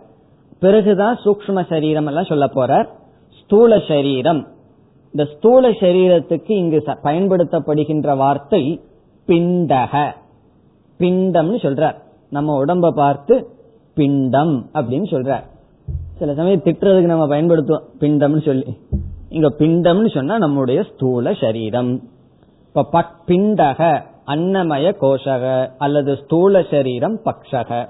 [0.60, 2.88] பிறகுதான் சூக்ம சரீரம் எல்லாம் சொல்ல போறார்.
[3.50, 4.46] ஸ்தூல சரீரம்.
[5.12, 8.80] இந்த ஸ்தூல சரீரத்துக்கு இங்கு பயன்படுத்தப்படுகின்ற வார்த்தை
[9.26, 10.12] பிண்டக.
[10.98, 11.94] பிண்டம்னு சொல்றார்.
[12.30, 13.48] நம்ம உடம்ப பார்த்து
[13.94, 15.42] பிண்டம் அப்படின்னு சொல்றார்.
[16.18, 17.82] சில சமயம் திட்டுறதுக்கு நம்ம பயன்படுத்துவோம்.
[18.00, 18.78] பிண்டம்னு சொல்லி.
[19.28, 22.02] இங்க பிண்டம்னு சொன்னா நம்முடைய ஸ்தூல சரீரம்.
[22.74, 27.88] இப்ப பிண்டக அன்னமய கோஷக அல்லது ஸ்தூல சரீரம் பக்ஷக.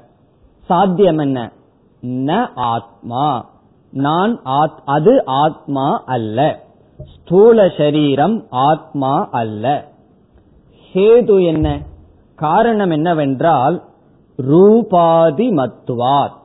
[0.59, 1.53] சாத்தியம் என்ன?
[2.01, 3.51] ந ஆத்மா.
[3.93, 4.41] நான்
[4.85, 6.61] அது ஆத்மா அல்ல.
[7.05, 9.89] ஸ்தூல சரீரம் ஆத்மா அல்ல.
[10.93, 11.83] ஹேது என்ன?
[12.35, 13.83] காரணம் என்னவென்றால்
[14.37, 16.39] ரூபாதி மத்துவாத்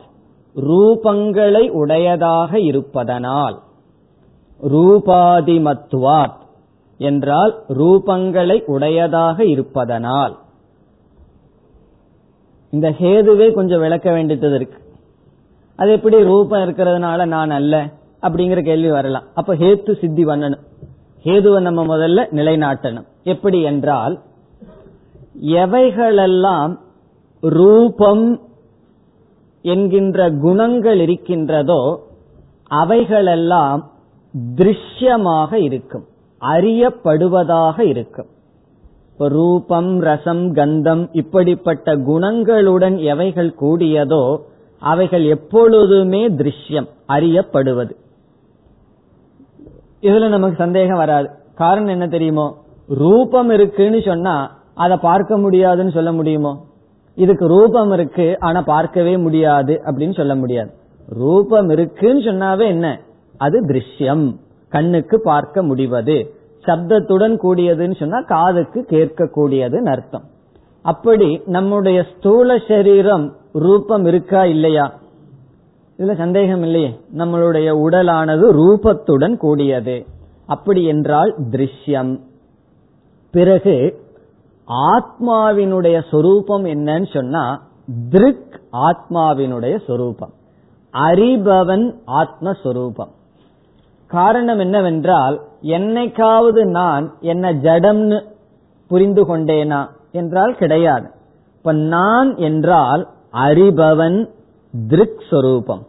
[0.55, 3.60] ரூபங்களை உடையதாக இருப்பதனால்.
[4.63, 6.43] ரூபாதி மத்துவாத்
[6.97, 10.38] என்றால் ரூபங்களை உடையதாக இருப்பதனால்.
[12.69, 14.84] இந்த ஹேதுவே கொஞ்சம் விளக்க வேண்டியது இருக்கு.
[15.79, 17.75] அது எப்படி ரூபம் இருக்கிறதுனால நான் அல்ல
[18.21, 19.25] அப்படிங்கிற கேள்வி வரலாம்.
[19.33, 20.63] அப்ப ஹேத்து சித்தி பண்ணணும்
[21.25, 23.07] ஹேதுவை நம்ம முதல்ல நிலைநாட்டணும்.
[23.23, 24.15] எப்படி என்றால்
[25.63, 26.73] எவைகளெல்லாம்
[27.43, 28.25] ரூபம்
[29.65, 31.81] என்கின்ற குணங்கள் இருக்கின்றதோ
[32.71, 33.82] அவைகளெல்லாம்
[34.57, 36.05] திருஷ்யமாக இருக்கும்
[36.41, 38.30] அறியப்படுவதாக இருக்கும்.
[39.17, 44.23] ரூபம் ரசம் கந்தம் இப்படிப்பட்ட குணங்களுடன் எவைகள் கூடியதோ
[44.91, 47.93] அவைகள் எப்பொழுதுமே திருஷ்யம் அறியப்படுவது.
[50.01, 51.29] இதுல நமக்கு சந்தேகம் வராது.
[51.55, 52.45] காரணம் என்ன தெரியுமோ?
[52.88, 54.36] ரூபம் இருக்குன்னு சொன்னா
[54.73, 56.53] அதை பார்க்க முடியாதுன்னு சொல்ல முடியுமோ?
[57.15, 60.71] இதுக்கு ரூபம் இருக்கு ஆனா பார்க்கவே முடியாது அப்படின்னு சொல்ல முடியாது.
[61.09, 62.99] ரூபம் இருக்குன்னு சொன்னாவே என்ன?
[63.38, 64.36] அது திருஷ்யம்.
[64.69, 66.33] கண்ணுக்கு பார்க்க முடிவது.
[66.65, 70.23] சப்தத்துடன் கூடியதுன்னு சொன்னா காதுக்கு கேட்கக்கூடியதுன்னு அர்த்தம்.
[70.81, 74.93] அப்படி நம்முடைய ஸ்தூல சரீரம் ரூபம் இருக்கா இல்லையா?
[75.97, 76.99] இதுல சந்தேகம் இல்லையே.
[77.18, 80.06] நம்மளுடைய உடலானது ரூபத்துடன் கூடியது.
[80.45, 82.20] அப்படி என்றால் திருஷ்யம்.
[83.32, 84.03] பிறகு
[84.68, 87.68] ஆத்மாவினுடைய சொரூபம் என்னன்னு சொன்னா
[88.10, 90.34] திருக் ஆத்மாவினுடைய சொரூபம்.
[90.93, 93.10] அறிபவன் ஆத்மஸ்வரூபம்.
[94.08, 98.24] காரணம் என்னவென்றால் என்னைக்காவது நான் என்ன ஜடம்னு
[98.88, 101.12] புரிந்து கொண்டேனா என்றால் கிடையாது.
[101.58, 104.29] இப்ப நான் என்றால் அறிபவன்
[104.88, 105.86] திருக் சொரூபம்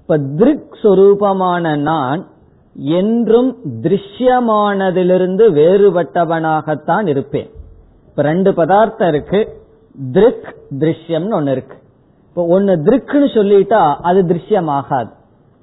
[0.00, 2.26] இப்ப திருக் சொரூபமான நான்
[2.74, 7.50] என்றும் திருஷ்யமானதிலிருந்து வேறுபட்டவனாகத்தான் இருப்பேன்.
[8.08, 9.48] இப்ப ரெண்டு பதார்த்தம் இருக்கு.
[10.12, 11.76] திருக் திருஷ்யம்னு ஒன்னு இருக்கு.
[12.28, 15.10] இப்ப ஒன்னு திருக்குன்னு சொல்லிட்டா அது திருஷ்யமாகாது.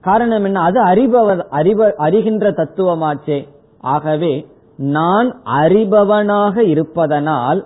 [0.01, 0.61] காரணம் என்ன?
[0.61, 3.47] அது அறிபவ அறிவ அறிகின்ற தத்துவமாச்சே.
[3.79, 7.65] ஆகவே நான் அறிபவனாக இருப்பதனால்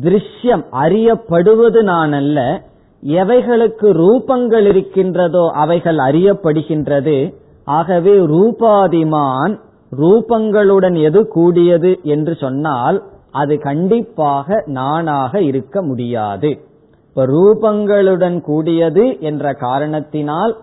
[0.00, 2.62] திருஷ்யம் அறியப்படுவது நான் அல்ல
[3.02, 7.34] எவைகளுக்கு ரூபங்கள் இருக்கின்றதோ அவைகள் அறியப்படுகின்றது.
[7.64, 9.58] ஆகவே ரூபாதிமான்
[9.96, 16.50] ரூபங்களுடன் எது கூடியது என்று சொன்னால் அது கண்டிப்பாக நானாக இருக்க முடியாது.
[17.08, 20.56] இப்ப ரூபங்களுடன் கூடியது என்ற காரணத்தினால்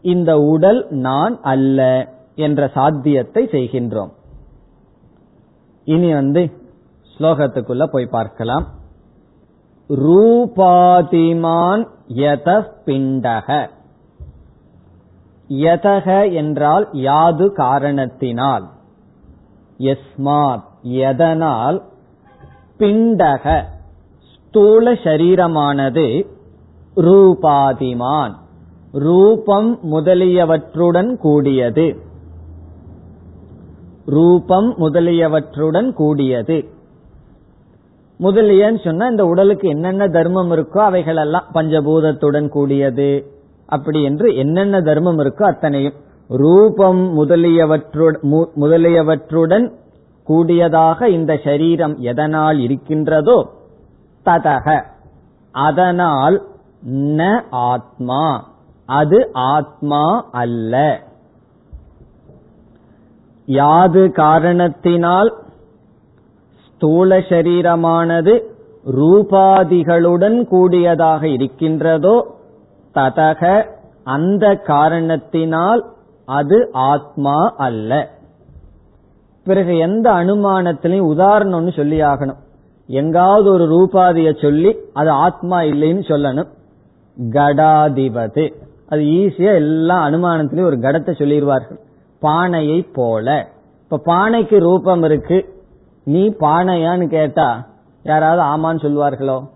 [0.00, 4.12] இந்த உடல் நான் அல்ல என்ற சாத்தியத்தை செய்கின்றோம்.
[5.84, 6.50] இனி வந்து
[7.18, 8.66] ஸ்லோகத்துக்குள்ள போய் பார்க்கலாம்.
[9.88, 13.70] ரூபாதிமான் யத பிண்டக.
[15.48, 18.68] யதக என்றால் யாது காரணத்தினால்.
[19.78, 21.82] எஸ்மாத் எதனால்
[22.78, 23.62] பிண்டக.
[24.48, 26.26] ஸ்தூல சரீரமானது
[26.96, 28.34] ரூபாதிமான்.
[28.92, 31.96] ரூபம் முதலியவற்றுடன் கூடியது.
[34.06, 36.74] ரூபம் முதலியவற்றுடன் கூடியது.
[38.20, 43.30] முதலியன்னு சொன்னா இந்த உடலுக்கு என்னென்ன தர்மம் இருக்கோ அவைகள் எல்லாம் பஞ்சபூதத்துடன் கூடியது.
[43.66, 45.92] அப்படி என்று என்னென்ன தர்மம் இருக்கோ அத்தனையும்
[46.28, 49.72] ரூபம் முதலியவற்றுடன் முதலியவற்றுடன்
[50.24, 53.50] கூடியதாக இந்த சரீரம் எதனால் இருக்கின்றதோ
[54.24, 54.84] ததக.
[55.52, 56.46] அதனால்
[56.90, 58.48] ந ஆத்மா.
[58.86, 61.02] அது ஆத்மா அல்ல.
[63.46, 65.34] யாது காரணத்தினால்
[66.76, 68.40] ஸ்தூல சரீரமானது
[68.96, 72.36] ரூபாதிகளுடன் கூடியதாக இருக்கின்றதோ
[72.94, 73.66] ததக
[74.04, 75.84] அந்த காரணத்தினால்
[76.24, 78.10] அது ஆத்மா அல்ல.
[79.44, 82.36] பிறகு எந்த அனுமானத்திலையும் உதாரணம்னு சொல்லி ஆகணும்.
[82.86, 86.48] எங்காவது ஒரு ரூபாதிய சொல்லி அது ஆத்மா இல்லைன்னு சொல்லணும்.
[87.30, 88.54] கடாதிபது.
[88.86, 91.78] அது ஈஸியா எல்லா அனுமானத்திலையும் ஒரு கடத்தை சொல்லிடுவார்கள்
[92.20, 93.48] பானையை போல.
[93.82, 95.55] இப்ப பானைக்கு ரூபம் இருக்கு.
[96.06, 97.66] நீ பானையான்னு கேட்டா
[98.02, 99.48] யாராவது ஆமான்னு சொல்லுவார்களோ?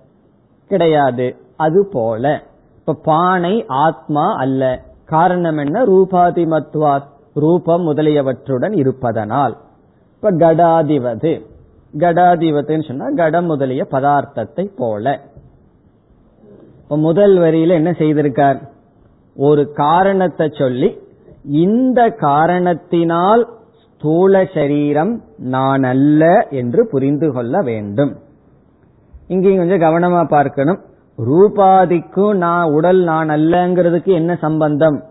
[0.69, 1.37] கிடையாது.
[1.57, 2.43] அது போல.
[2.79, 4.83] இப்ப பானை ஆத்மா அல்ல.
[5.05, 5.85] காரணம் என்ன?
[5.85, 7.01] ரூபாதிமத்வா
[7.35, 9.57] ரூபம் முதலியவற்றுடன் இருப்பதனால்.
[10.15, 11.47] இப்ப கடாதிவது
[11.99, 15.21] கடாதிபத்துன்னு சொன்னா கடம் முதலிய பதார்த்தத்தை போல.
[16.83, 18.69] இப்ப முதல் வரியில என்ன செய்திருக்கார்?
[19.37, 20.99] ஒரு காரணத்தை சொல்லி
[21.45, 23.49] இந்த காரணத்தினால்
[24.01, 28.13] ஸ்தூல சரீரம் நான் அல்ல என்று புரிந்து கொள்ள வேண்டும்.
[29.29, 30.79] இங்கேயும் கொஞ்சம் கவனமா பார்க்கணும்.
[31.19, 35.03] ரூபாதிக்கும் நான் உடல் நான் அல்லங்கிறதுக்கு என்ன சம்பந்தம்?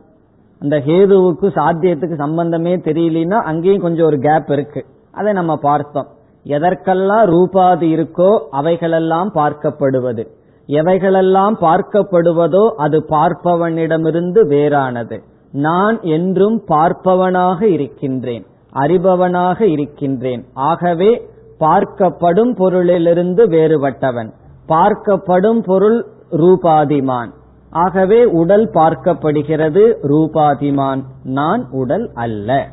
[0.60, 4.86] அந்த ஹேதுவுக்கு சாத்தியத்துக்கு சம்பந்தமே தெரியலனா அங்கேயும் கொஞ்சம் ஒரு கேப் இருக்கு.
[5.12, 6.08] அதை நம்ம பார்த்தோம்.
[6.44, 10.26] எதற்கெல்லாம் ரூபாதி இருக்கோ அவைகளெல்லாம் பார்க்கப்படுவது.
[10.70, 15.20] எவைகளெல்லாம் பார்க்கப்படுவதோ அது பார்ப்பவனிடமிருந்து வேறானது.
[15.52, 18.46] நான் என்றும் பார்ப்பவனாக இருக்கின்றேன்.
[18.74, 20.46] அறிபவனாக இருக்கின்றேன்.
[20.54, 21.28] ஆகவே
[21.60, 24.32] பார்க்கப்படும் பொருளிலிருந்து வேறுபட்டவன்.
[24.68, 27.32] பார்க்கப்படும் பொருள் ரூபாதிமான்.
[27.70, 31.04] ஆகவே உடல் பார்க்கப்படுகிறது ரூபாதிமான்.
[31.24, 32.68] நான் உடல் அல்ல.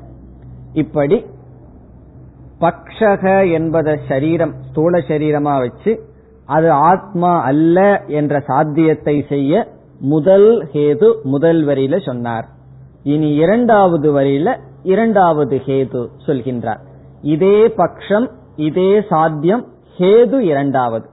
[0.72, 1.26] இப்படி
[2.61, 6.01] பக்ஷக என்பத சரீரம் ஸ்தூல சரீரமா வச்சு
[6.44, 9.68] அது ஆத்மா அல்ல என்ற சாத்தியத்தை செய்ய
[10.01, 12.47] முதல் ஹேது முதல் வரியில சொன்னார்.
[13.03, 16.80] இனி இரண்டாவது வரியில இரண்டாவது ஹேது சொல்கின்றார்.
[17.22, 19.66] இதே பக்ஷம் இதே சாத்தியம்
[19.99, 21.09] ஹேது இரண்டாவது.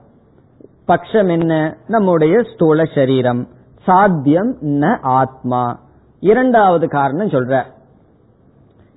[0.88, 1.76] பக்ஷம் என்ன?
[1.86, 3.48] நம்முடைய ஸ்தூல சரீரம்.
[3.82, 5.80] சாத்தியம் ந ஆத்மா.
[6.20, 7.62] இரண்டாவது காரணம் சொல்ற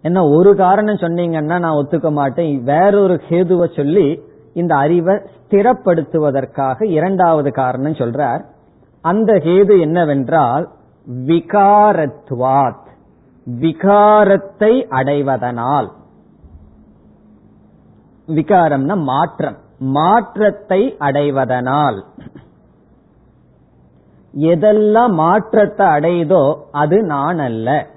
[0.01, 2.63] என்ன ஒரு காரணம் சொன்னீங்கன்னா நான் ஒத்துக்க மாட்டேன்.
[2.63, 4.21] வேறொரு ஹேதுவை சொல்லி
[4.53, 8.43] இந்த அறிவை ஸ்திரப்படுத்துவதற்காக இரண்டாவது காரணம் சொல்றார்.
[9.01, 10.69] அந்த ஹேது என்னவென்றால்
[11.25, 12.86] விகாரத்வாத்.
[13.49, 15.91] விகாரத்தை அடைவதனால்.
[18.27, 19.57] விகாரம்னா மாற்றம்.
[19.79, 22.03] மாற்றத்தை அடைவதனால்.
[24.39, 27.87] எதெல்லாம் மாற்றத்தை அடையுதோ அது நான் அல்ல.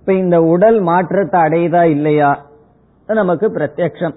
[0.00, 2.44] இப்ப இந்த உடல் மாற்றத்தை அடையுதா இல்லையா?
[3.06, 4.14] நமக்கு பிரத்யக்ஷம்.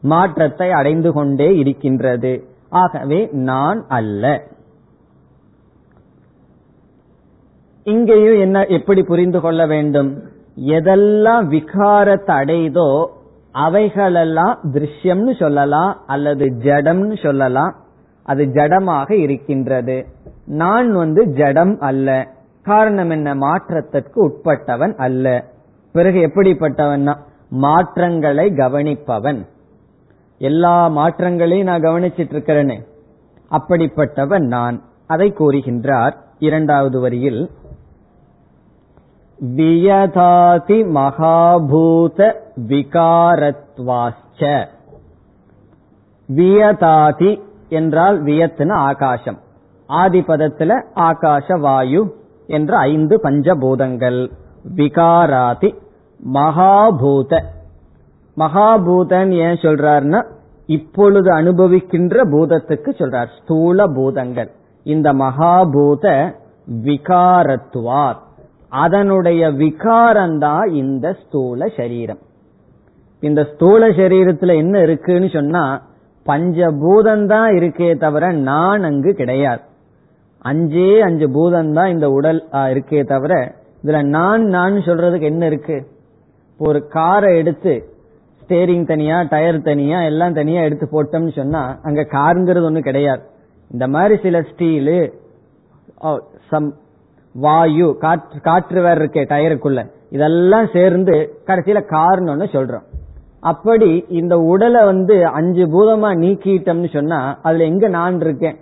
[0.00, 2.44] மாற்றத்தை அடைந்து கொண்டே இருக்கின்றது.
[2.68, 4.42] ஆகவே நான் அல்ல.
[7.84, 10.22] இங்கேயும் என்ன எப்படி புரிந்து கொள்ள வேண்டும்?
[10.66, 13.06] எதெல்லாம் விகாரத்தை அடைதோ
[13.52, 17.76] அவைகளெல்லாம் திருஷ்யம்னு சொல்லலாம் அல்லது ஜடம்னு சொல்லலாம்.
[18.22, 20.06] அது ஜடமாக இருக்கின்றது.
[20.46, 22.28] நான் வந்து ஜடம் அல்ல.
[22.62, 23.34] காரணம் என்ன?
[23.34, 25.44] மாற்றத்திற்கு உட்பட்டவன் அல்ல.
[25.92, 27.16] பிறகு எப்படிப்பட்டவன்
[27.48, 29.46] மாற்றங்களை கவனிப்பவன்.
[30.38, 32.86] எல்லா மாற்றங்களையும் நான் கவனிச்சிட்டு இருக்கிறேனே.
[33.50, 34.82] அப்படிப்பட்டவன் நான்.
[35.06, 37.50] அதை கூறுகின்றார் இரண்டாவது வரியில்
[39.44, 42.32] வியதாதி மகாபூத
[42.68, 44.66] விகாரத்வாச்ச.
[46.36, 49.38] வியதாதி என்றால் வியத்துன ஆகாசம்.
[49.88, 52.14] ஆதிபதத்துல ஆகாச வாயு
[52.46, 54.30] என்ற ஐந்து பஞ்சபூதங்கள்.
[54.76, 55.74] விகாராதி
[56.34, 57.42] மகாபூத.
[58.36, 60.24] மகாபூதன் ஏன் சொல்றாருன்னா
[60.66, 64.50] இப்பொழுது அனுபவிக்கின்ற பூதத்துக்கு சொல்றார் ஸ்தூல பூதங்கள்.
[64.82, 66.34] இந்த மகாபூத
[66.82, 68.28] விகாரத்துவார்
[68.82, 72.20] அதனுடைய விகாரம்தான் இந்த ஸ்தூல சரீரம்.
[73.22, 75.64] இந்த ஸ்தூல சரீரத்துல என்ன இருக்குன்னு சொன்னா
[76.26, 79.62] பஞ்சபூதம்தான் இருக்கே தவிர நான் அங்கு கிடையாது.
[80.44, 82.40] அஞ்சே அஞ்சு பூதம்தான் இந்த உடல்
[82.74, 83.32] இருக்கே தவிர
[83.84, 85.78] இதுல நான் நான் சொல்றதுக்கு என்ன இருக்கு?
[86.60, 87.74] ஒரு காரை எடுத்து
[88.40, 93.22] ஸ்டேரிங் தனியா டயர் தனியா எல்லாம் தனியா எடுத்து போட்டோம்னு சொன்னா அங்க காருங்கிறது ஒண்ணு கிடையாது.
[93.70, 94.98] இந்த மாதிரி சில ஸ்டீலு
[96.50, 96.70] சம்
[97.32, 99.90] வாயு காற்று காற்று வேற இருக்கே டயருக்குள்ள.
[100.10, 102.82] இதெல்லாம் சேர்ந்து கடைசியில கார்னு ஒண்ணு சொல்றோம்.
[103.40, 108.56] அப்படி இந்த உடலை வந்து அஞ்சு பூதமா நீக்கிட்டோம்னு சொன்னா அதுல எங்க நான் இருக்கேன்?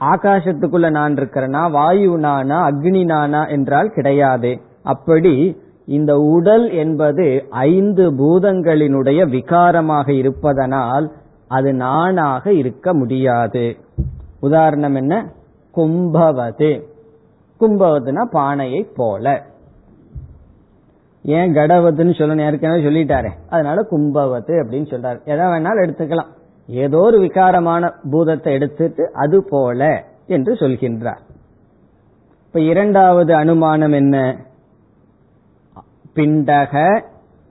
[0.00, 1.70] ஆகாசத்துக்குள்ள நான் இருக்கிறனா?
[1.70, 2.68] வாயு நானா?
[2.68, 3.44] அக்னி நானா?
[3.44, 4.60] என்றால் கிடையாது.
[4.82, 11.12] அப்படி இந்த உடல் என்பது ஐந்து பூதங்களினுடைய விகாரமாக இருப்பதனால்
[11.48, 13.76] அது நானாக இருக்க முடியாது.
[14.40, 15.32] உதாரணம் என்ன?
[15.70, 16.93] கும்பவது.
[17.60, 19.42] கும்பவதுனா பானையை போல.
[21.22, 23.30] ஏன் கடவதுன்னு சொல்லணும் ஏற்கனவே சொல்லிட்டாரு.
[23.50, 25.24] அதனால கும்பவத்து அப்படின்னு சொல்றாரு.
[25.24, 26.32] எதை வேணாலும் எடுத்துக்கலாம்.
[26.66, 31.18] ஏதோ ஒரு விகாரமான பூதத்தை எடுத்துட்டு அது போல என்று சொல்கின்றார்.
[32.46, 34.36] இப்ப இரண்டாவது அனுமானம் என்ன?
[36.14, 37.02] பிண்டக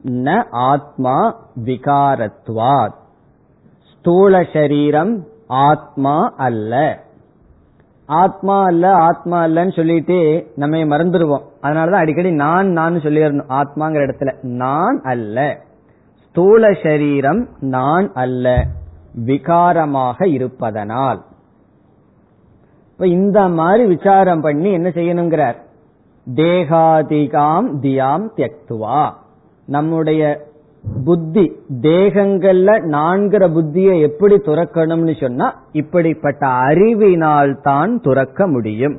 [0.03, 1.35] ந ஆத்மா
[1.65, 2.93] விகாரத்வாத்.
[3.99, 7.02] ஸ்தூல சரீரம் ஆத்மா அல்ல.
[8.05, 13.45] ஆத்மா அல்ல ஆத்மா அல்லன்னு சொல்லிட்டு நம்ம மறந்துடுவோம் அதனாலதான் அடிக்கடி நான் நான் சொல்லிடணும்.
[13.49, 15.59] ஆத்மாங்கிற இடத்துல நான் அல்ல.
[16.29, 18.65] ஸ்தூல சரீரம் நான் அல்ல.
[19.25, 21.23] விகாரமாக இருப்பதனால்.
[22.91, 25.55] இப்ப இந்த மாதிரி விசாரம் பண்ணி என்ன செய்யணுங்கிறார்?
[26.35, 29.11] தேகாதிகாம் தியாம் தியக்துவா.
[29.65, 30.51] நம்முடைய
[30.83, 31.43] புத்தி
[31.85, 38.95] தேகங்கள்ல நான்கிற புத்தியை எப்படி துறக்கணும்னு சொன்னா இப்படிப்பட்ட அறிவினால் தான் துறக்க முடியும்.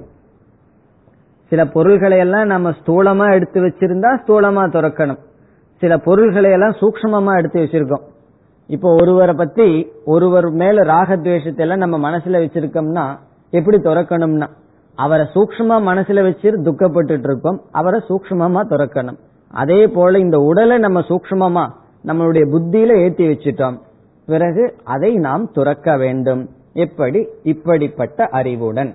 [1.48, 5.20] சில பொருள்களை எல்லாம் நம்ம ஸ்தூலமா எடுத்து வச்சிருந்தா ஸ்தூலமா துறக்கணும்.
[5.82, 8.04] சில பொருள்களை எல்லாம் சூக்மமா எடுத்து வச்சிருக்கோம்.
[8.68, 9.68] இப்போ ஒருவரை பத்தி
[10.04, 13.04] ஒருவர் மேல ராகத்வேஷத்தை எல்லாம் நம்ம மனசுல வச்சிருக்கோம்னா
[13.50, 14.48] எப்படி துறக்கணும்னா
[14.94, 19.18] அவரை சூக்மமா மனசுல வச்சு துக்கப்பட்டு இருக்கோம் அவரை சூக்மமா துறக்கணும்.
[19.54, 21.64] அதே போல இந்த உடலை நம்ம சூக்மமா
[22.06, 23.78] நம்மளுடைய புத்தியில ஏற்றி வச்சிட்டோம்.
[24.26, 26.42] பிறகு அதை நாம் துறக்க வேண்டும்.
[26.72, 27.28] எப்படி?
[27.42, 28.94] இப்படிப்பட்ட அறிவுடன்.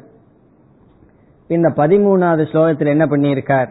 [1.48, 3.70] இந்த பதிமூணாவது ஸ்லோகத்தில் என்ன பண்ணியிருக்கார்?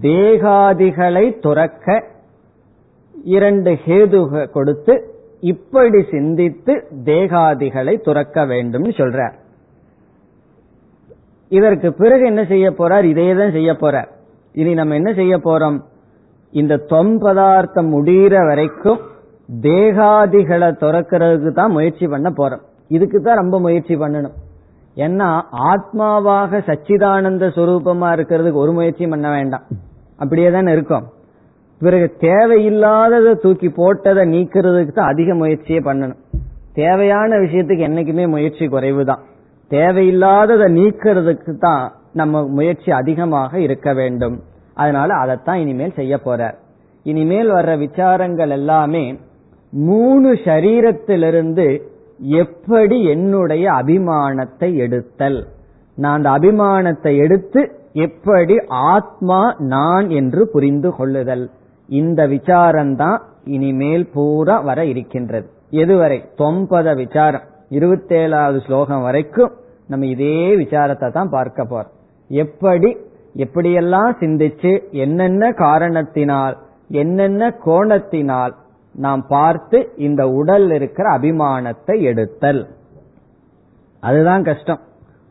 [0.00, 2.04] தேகாதிகளை துறக்க
[3.24, 4.94] இரண்டு ஹேது கொடுத்து
[5.40, 9.34] இப்படி சிந்தித்து தேகாதிகளை துறக்க வேண்டும் சொல்றார்.
[11.48, 13.04] இதற்கு பிறகு என்ன செய்ய போறார்?
[13.04, 14.14] இதே தான் செய்ய போறார்.
[14.60, 15.78] இனி நம்ம என்ன செய்ய போறோம்?
[16.60, 19.00] இந்த தொம் பதார்த்தம் முடிகிற வரைக்கும்
[19.64, 22.62] தேகாதிகளை துறக்கிறதுக்கு தான் முயற்சி பண்ண போறோம்.
[22.96, 24.36] இதுக்கு தான் ரொம்ப முயற்சி பண்ணணும்.
[24.96, 25.28] ஏன்னா
[25.70, 29.66] ஆத்மாவாக சச்சிதானந்த சுரூபமா இருக்கிறதுக்கு ஒரு முயற்சியும் பண்ண வேண்டாம்.
[30.22, 31.06] அப்படியே தானே இருக்கும்.
[31.80, 36.20] பிறகு தேவையில்லாததை தூக்கி போட்டதை நீக்கிறதுக்கு தான் அதிக முயற்சியே பண்ணணும்.
[36.82, 39.22] தேவையான விஷயத்துக்கு என்னைக்குமே முயற்சி குறைவு தான்
[39.70, 41.84] தேவையில்லாததை நீக்கிறதுக்கு தான்
[42.16, 44.36] நம்ம முயற்சி அதிகமாக இருக்க வேண்டும்.
[44.74, 46.56] அதனால அதைத்தான் இனிமேல் செய்ய போறார்
[47.06, 49.04] இனிமேல் வர்ற விசாரங்கள் எல்லாமே
[49.72, 51.66] மூணு சரீரத்திலிருந்து
[52.40, 55.38] எப்படி என்னுடைய அபிமானத்தை எடுத்தல்.
[55.98, 57.60] நான் அந்த அபிமானத்தை எடுத்து
[58.06, 58.54] எப்படி
[58.92, 59.40] ஆத்மா
[59.74, 61.44] நான் என்று புரிந்து கொள்ளுதல்.
[61.88, 63.20] இந்த விசாரம்தான்
[63.56, 65.46] இனிமேல் பூரா வர இருக்கின்றது.
[65.82, 66.18] எதுவரை?
[66.38, 67.46] தொம்பத விசாரம்.
[67.70, 69.52] இருபத்தேழாவது ஸ்லோகம் வரைக்கும்
[69.86, 71.94] நம்ம இதே விசாரத்தை தான் பார்க்க போறோம்.
[72.28, 72.96] எப்படி
[73.34, 76.56] எப்படியெல்லாம் சிந்திச்சு என்னென்ன காரணத்தினால்
[76.88, 78.54] என்னென்ன கோணத்தினால்
[78.92, 82.68] நாம் பார்த்து இந்த உடல் இருக்கிற அபிமானத்தை எடுத்தல்.
[84.00, 84.78] அதுதான் கஷ்டம்.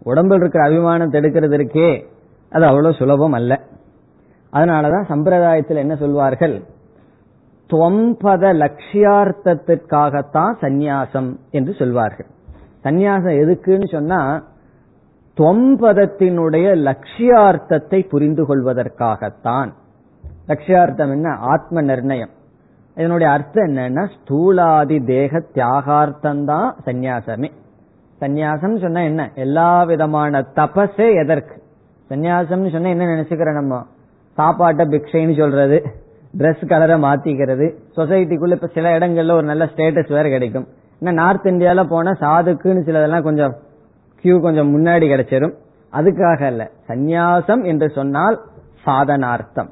[0.04, 2.06] உடம்பில் இருக்கிற அபிமானத்தை எடுக்கிறது இருக்கே
[2.50, 3.60] அது அவ்வளவு சுலபம் அல்ல.
[4.54, 6.64] அதனாலதான் சம்பிரதாயத்தில் என்ன சொல்வார்கள்?
[7.70, 12.28] தொம்பத லட்சியார்த்தத்திற்காகத்தான் சந்நியாசம் என்று சொல்வார்கள்.
[12.84, 14.44] சந்நியாசம் எதுக்குன்னு சொன்னா
[15.38, 19.74] தொம்பதத்தினுடைய லட்சியார்த்தத்தை புரிந்து கொள்வதற்காகத்தான்.
[20.48, 21.34] லட்சியார்த்தம் என்ன?
[21.34, 22.30] ஆத்ம நிர்ணயம்.
[22.96, 27.52] இதனுடைய அர்த்தம் என்னன்னா ஸ்தூலாதி தேக தியாகார்த்தம் தான் சந்நியாசமே.
[28.22, 29.32] சந்நியாசம் சொன்னா என்ன?
[29.36, 31.64] எல்லா விதமான தபஸே எதற்கு?
[32.10, 33.86] சந்நியாசம்னு சொன்னா என்ன நினைச்சுக்கிறோம் நம்ம?
[34.34, 35.84] சாப்பாட்டை பிக்ஷைன்னு சொல்றது
[36.38, 37.76] ட்ரெஸ் கலரை மாத்திக்கிறது.
[37.96, 40.68] சொசைட்டிக்குள்ள இப்ப சில இடங்கள்ல ஒரு நல்ல ஸ்டேட்டஸ் வேற கிடைக்கும்.
[41.00, 43.56] இன்னும் நார்த் இந்தியால போனா சாதுக்குன்னு சிலதெல்லாம் கொஞ்சம்
[44.26, 45.56] கியூ கொஞ்சம் முன்னாடி கிடைச்சிடும்
[45.94, 46.64] அதுக்காக அல்ல.
[46.88, 48.38] சந்நியாசம் என்று சொன்னால்
[48.86, 49.70] சாதனார்த்தம்.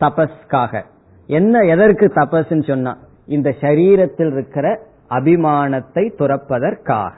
[0.00, 0.82] தபஸ்காக
[1.28, 2.92] என்ன எதற்கு தபஸ்ன்னு சொன்னா
[3.26, 4.66] இந்த சரீரத்தில் இருக்கிற
[5.08, 7.16] அபிமானத்தை துறப்பதற்காக.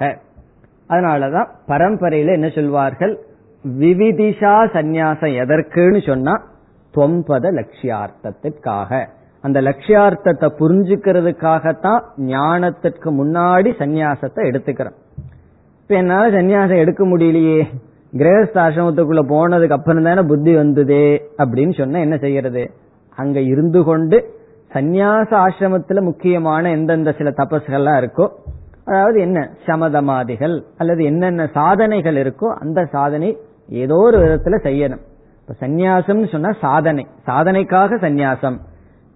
[0.89, 3.15] அதனாலதான் பரம்பரையில என்ன சொல்வார்கள்?
[3.65, 6.35] விவிதிஷா சந்நியாசம் எதற்குன்னு சொன்னா
[6.95, 8.91] தொம்பத லட்சியார்த்தத்திற்காக.
[9.45, 12.03] அந்த லட்சியார்த்தத்தை புரிஞ்சுக்கிறதுக்காகத்தான்
[12.35, 14.99] ஞானத்திற்கு முன்னாடி சந்நியாசத்தை எடுத்துக்கிறோம்.
[15.85, 17.65] இப்ப என்னால சன்னியாசம் எடுக்க முடியலையே.
[18.13, 22.71] கிரகஸ்த ஆசிரமத்துக்குள்ள போனதுக்கு அப்புறம் தானே புத்தி வந்ததே அப்படின்னு சொன்னா என்ன செய்யறது?
[23.17, 24.35] அங்க இருந்து கொண்டு
[24.75, 28.29] சந்நியாச ஆசிரமத்துல முக்கியமான எந்தெந்த சில தபஸ்கள்லாம் இருக்கோ
[28.85, 33.37] அதாவது என்ன சமதமாதிகள் அல்லது என்னென்ன சாதனைகள் இருக்கோ அந்த சாதனை
[33.69, 35.03] ஏதோ ஒரு விதத்துல செய்யணும்.
[35.41, 37.07] இப்ப சந்நியாசம்னு சொன்னா சாதனை.
[37.27, 38.57] சாதனைக்காக சந்நியாசம்.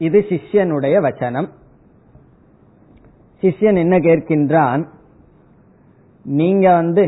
[0.00, 1.48] இது சிஷ்யனுடைய வச்சனம்
[3.42, 4.82] சிஷ்யன் என்ன கேட்கின்றான்
[6.26, 7.04] நீங்க வந்து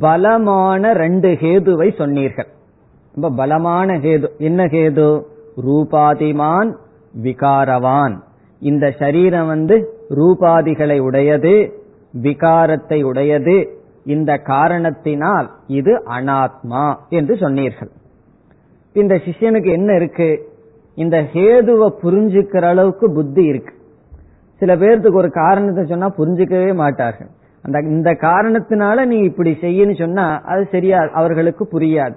[0.00, 2.50] பலமான ரெண்டு ஹேதுவை சொன்னீர்கள்
[3.14, 5.08] ரொம்ப பலமான ஹேது என்ன ஹேது
[5.64, 6.70] ரூபாதிமான்
[7.22, 8.14] விகாரவான்
[8.62, 9.76] இந்த சரீரம் வந்து
[10.10, 11.54] ரூபாதிகளை உடையது
[12.21, 13.79] விகாரத்தை உடையது.
[14.05, 17.91] இந்த காரணத்தினால் இது அனாத்மா என்று சொன்னீர்கள்.
[18.93, 20.49] இந்த சிஷ்யனுக்கு என்ன இருக்கு?
[20.95, 23.73] இந்த ஹேதுவை புரிஞ்சுக்கிற அளவுக்கு புத்தி இருக்கு.
[24.59, 27.29] சில பேர்த்துக்கு ஒரு காரணத்தை சொன்னா புரிஞ்சுக்கவே மாட்டார்கள்.
[27.61, 32.15] அந்த இந்த காரணத்தினால நீ இப்படி செய்யன்னு சொன்னா அது சரியா அவர்களுக்கு புரியாது.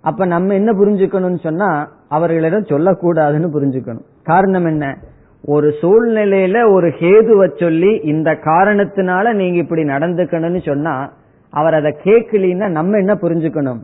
[0.00, 4.06] அப்ப நம்ம என்ன புரிஞ்சுக்கணும்னு சொன்னா அவர்களிடம் சொல்லக்கூடாதுன்னு புரிஞ்சுக்கணும்.
[4.22, 4.98] காரணம் என்ன?
[5.44, 11.12] ஒரு சூழ்நிலையில ஒரு ஹேதுவை சொல்லி இந்த காரணத்தினால நீங்க இப்படி நடந்துக்கணும்னு சொன்னா
[11.50, 13.78] அவர் அதை கேட்கலின்னா நம்ம என்ன புரிஞ்சுக்கணும்?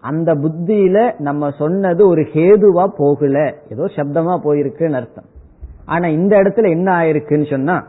[0.00, 3.54] அந்த புத்தியில நம்ம சொன்னது ஒரு ஹேதுவா போகல.
[3.70, 5.24] ஏதோ சப்தமா போயிருக்குன்னு அர்த்தம்.
[5.84, 7.86] ஆனா இந்த இடத்துல என்ன ஆயிருக்குன்னு சொன்னா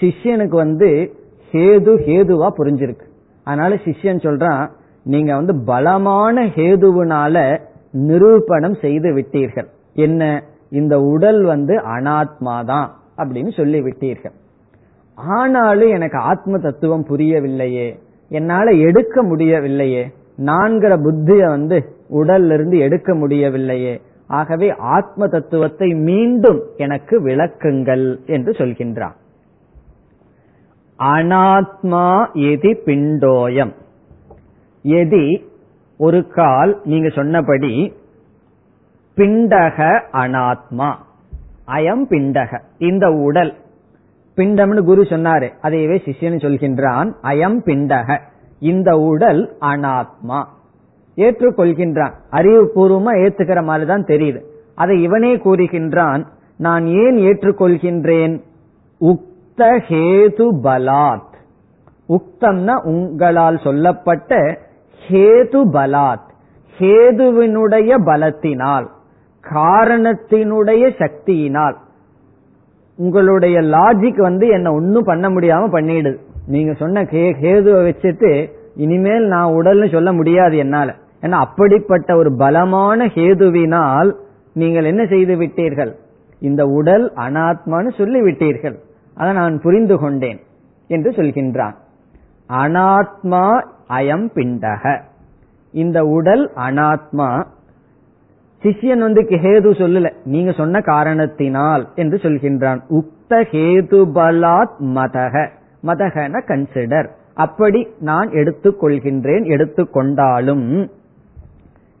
[0.00, 1.12] சிஷ்யனுக்கு வந்து
[1.52, 3.06] ஹேது ஹேதுவா புரிஞ்சிருக்கு.
[3.44, 4.70] அதனால சிஷ்யன் சொல்றான்
[5.02, 7.58] நீங்க வந்து பலமான ஹேதுவினால
[7.90, 9.66] நிரூபணம் செய்து விட்டீர்கள்.
[9.94, 10.42] என்ன?
[10.72, 14.36] இந்த உடல் வந்து அனாத்மா தான் அப்படின்னு சொல்லி விட்டீர்கள்
[15.14, 17.98] ஆனாலும் எனக்கு ஆத்ம தத்துவம் புரியவில்லையே.
[18.28, 20.12] என்னால எடுக்க முடியவில்லையே.
[20.36, 21.78] நான்கிற புத்திய வந்து
[22.10, 24.00] உடல்ல இருந்து எடுக்க முடியவில்லையே.
[24.26, 29.16] ஆகவே ஆத்ம தத்துவத்தை மீண்டும் எனக்கு விளக்குங்கள் என்று சொல்கின்றார்.
[30.98, 33.72] அனாத்மா எதி பிண்டோயம்.
[34.84, 35.42] எதி
[35.98, 37.92] ஒரு கால் நீங்க சொன்னபடி
[39.16, 40.94] பிண்டக அனாத்மா.
[41.66, 42.60] அயம் பிண்டக.
[42.78, 43.54] இந்த உடல்.
[44.36, 45.52] பிண்டம்னு குரு சொன்னாரு.
[45.62, 47.14] அதையவே சிஷ்யன் சொல்கின்றான்.
[47.22, 48.18] அயம் பிண்டக.
[48.58, 50.44] இந்த உடல் அனாத்மா.
[51.16, 52.12] ஏற்றுக்கொள்கின்றான்.
[52.30, 54.40] அறிவுபூர்வமா ஏத்துக்கிற மாதிரி தான் தெரியுது.
[54.74, 58.42] அதை இவனே கூறுகின்றான் நான் ஏன் ஏற்றுக்கொள்கின்றேன்?
[59.00, 61.34] உக்த ஹேது பலாத்.
[62.08, 64.58] உக்தம்னா உங்களால் சொல்லப்பட்ட
[65.08, 66.30] ஹேது பலாத்.
[66.78, 68.86] ஹேதுவினுடைய பலத்தினால்.
[69.50, 71.74] காரணத்தினுடைய சக்தியினால்.
[72.96, 76.16] உங்களுடைய லாஜிக் வந்து என்ன ஒன்னும் பண்ண முடியாம பண்ணிடுது.
[76.46, 80.94] நீங்க சொன்ன ஹேதுவை வச்சுட்டு இனிமேல் நான் உடல்னு சொல்ல முடியாது என்னால.
[81.20, 84.14] ஏன்னா அப்படிப்பட்ட ஒரு பலமான ஹேதுவினால்
[84.52, 85.94] நீங்கள் என்ன செய்து விட்டீர்கள்?
[86.38, 88.76] இந்த உடல் அனாத்மான்னு சொல்லி விட்டீர்கள்.
[89.14, 90.40] அதை நான் புரிந்து கொண்டேன்
[90.86, 91.74] என்று சொல்கின்றான்.
[92.48, 95.00] அனாத்மா அயம் பிண்டக.
[95.72, 97.46] இந்த உடல் அனாத்மா
[98.62, 100.12] சிஷ்யன் வந்து ஹேது சொல்லல.
[100.24, 102.80] நீங்க சொன்ன காரணத்தினால் என்று சொல்கின்றான்.
[102.90, 105.48] உக்த ஹேது பலாத் மதக
[105.86, 110.88] மதகன கன்சிடர் அப்படி நான் எடுத்துக்கொள்கின்றேன் எடுத்துக்கொண்டாலும்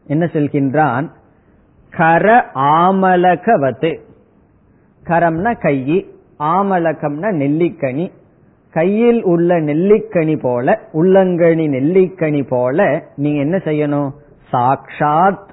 [0.06, 1.10] என்ன சொல்கின்றான்?
[1.90, 3.98] கர ஆமலகவத்து.
[5.04, 6.06] கரம்னா கையி
[6.38, 8.10] ஆமலகம்னா நெல்லிக்கனி.
[8.70, 14.10] கையில் உள்ள நெல்லிக்கனி போல உள்ளங்கனி நெல்லிக்கனி போல நீங்க என்ன செய்யணும்?
[14.52, 15.50] சாக்ஷாத்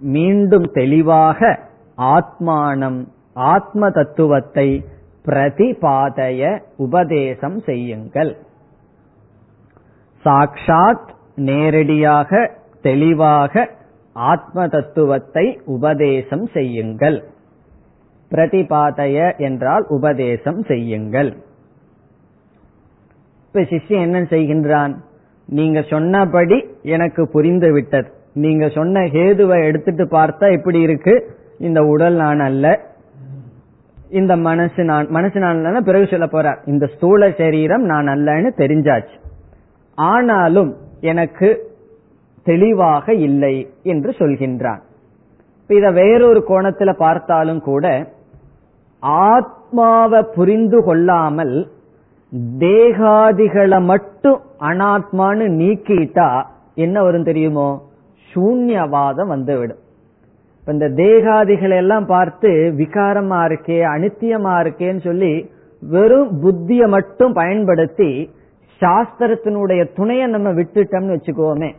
[0.00, 1.58] மீண்டும் தெளிவாக
[1.98, 4.84] ஆத்மானம் ஆத்ம தத்துவத்தை
[5.24, 8.36] பிரதிபாதய உபதேசம் செய்யுங்கள்.
[10.24, 12.50] சாக்ஷாத் நேரடியாக
[12.82, 13.70] தெளிவாக
[14.12, 17.24] ஆத்ம தத்துவத்தை உபதேசம் செய்யுங்கள்.
[18.30, 21.36] பிரதிபாதய என்றால் உபதேசம் செய்யுங்கள்.
[23.46, 24.96] இப்ப சிஷ்யன் என்ன செய்கின்றான்?
[25.46, 28.14] நீங்க சொன்னபடி எனக்கு புரிந்துவிட்டது.
[28.36, 31.14] நீங்க சொன்ன ஹேதுவை எடுத்துட்டு பார்த்தா எப்படி இருக்கு.
[31.58, 32.80] இந்த உடல் நான் அல்ல.
[34.10, 39.16] இந்த மனசு நான் மனசு நான் பிறகு சொல்ல போறார் இந்த ஸ்தூல சரீரம் நான் அல்லன்னு தெரிஞ்சாச்சு.
[39.94, 41.48] ஆனாலும் எனக்கு
[42.44, 44.82] தெளிவாக இல்லை என்று சொல்கின்றான்.
[45.68, 47.86] இத வேறொரு கோணத்துல பார்த்தாலும் கூட
[48.98, 51.56] ஆத்மாவை புரிந்து கொள்ளாமல்
[52.58, 56.30] தேகாதிகளை மட்டும் அனாத்மான்னு நீக்கிட்டா
[56.74, 57.68] என்ன வரும் தெரியுமோ?
[58.36, 59.78] சூன்யவாதம் வந்துவிடும்.
[60.66, 68.30] இந்த தேகாதிகளை எல்லாம் பார்த்து விகாரமா இருக்கே அனித்தியமா இருக்கேன்னு சொல்லி வெறும் புத்திய மட்டும் பயன்படுத்தி
[68.80, 71.74] சாஸ்திரத்தினுடைய துணையை நம்ம விட்டுட்டோம்னு வச்சுக்கோமே.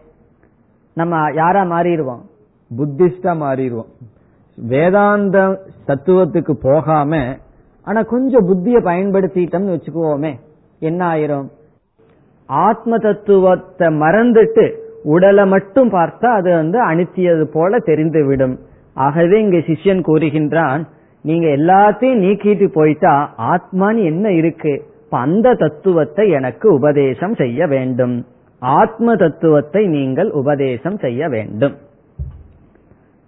[0.93, 2.21] நம்ம யாரா மாறிடுவோம்?
[2.77, 3.91] புத்திஸ்டா மாறிடுவோம்.
[4.55, 7.37] வேதாந்த தத்துவத்துக்கு போகாம
[7.83, 10.33] ஆனா கொஞ்சம் புத்திய பயன்படுத்திட்டோம்னு வச்சுக்குவோமே
[10.79, 11.47] என்ன ஆயிரும்?
[12.45, 14.65] ஆத்ம தத்துவத்தை மறந்துட்டு
[15.13, 18.55] உடலை மட்டும் பார்த்தா அது வந்து அனுத்தியது போல தெரிந்துவிடும்.
[18.93, 20.81] ஆகவே இங்க சிஷ்யன் கூறுகின்றான்
[21.25, 23.13] நீங்க எல்லாத்தையும் நீக்கிட்டு போயிட்டா
[23.53, 24.73] ஆத்மான்னு என்ன இருக்கு?
[25.09, 28.15] அந்த தத்துவத்தை எனக்கு உபதேசம் செய்ய வேண்டும்.
[28.61, 31.75] ஆத்ம தத்துவத்தை நீங்கள் உபதேசம் செய்ய வேண்டும்.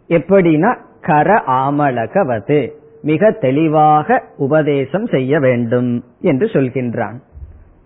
[0.09, 0.71] எப்படின்னா
[1.01, 2.59] கர ஆமலகவது
[3.01, 7.17] மிக தெளிவாக உபதேசம் செய்ய வேண்டும் என்று சொல்கின்றான்.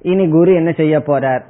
[0.01, 1.43] இனி குரு என்ன செய்ய போறார்?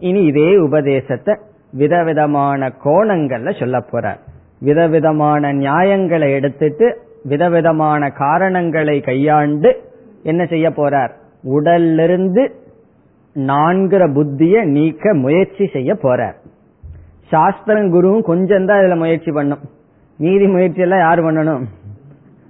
[0.00, 1.34] இனி இதே உபதேசத்தை
[1.72, 4.20] விதவிதமான கோணங்கள்ல சொல்ல போறார்
[4.60, 6.86] விதவிதமான நியாயங்களை எடுத்துட்டு
[7.24, 9.70] விதவிதமான காரணங்களை கையாண்டு
[10.22, 11.12] என்ன செய்ய போறார்?
[11.44, 12.42] உடல்லிருந்து
[13.36, 16.36] நான்கிற புத்திய நீக்க முயற்சி செய்ய போறார்.
[17.30, 19.60] சாஸ்திரம் குருவும் கொஞ்சம் தான் இதுல முயற்சி பண்ணும்.
[20.18, 21.64] மீதி முயற்சி எல்லாம் யார் பண்ணணும்?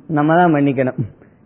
[0.08, 0.98] நம்ம தான் பண்ணிக்கணும்.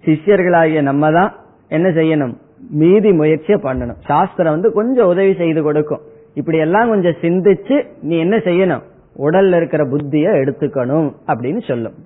[0.04, 1.32] சிஷ்யர்களாகிய நம்ம தான்
[1.68, 2.34] என்ன செய்யணும்?
[2.70, 4.00] மீதி முயற்சியை பண்ணணும்.
[4.04, 6.02] சாஸ்திரம் வந்து கொஞ்சம் உதவி செய்து கொடுக்கும்.
[6.35, 8.85] இப்படி எல்லாம் கொஞ்சம் சிந்திச்சு நீ என்ன செய்யணும்
[9.19, 11.97] உடல்ல இருக்கிற புத்திய எடுத்துக்கணும் அப்படின்னு சொல்லும்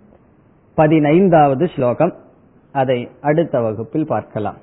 [0.78, 2.16] பதினைந்தாவது ஸ்லோகம்
[2.76, 4.60] அதை அடுத்த வகுப்பில் பார்க்கலாம்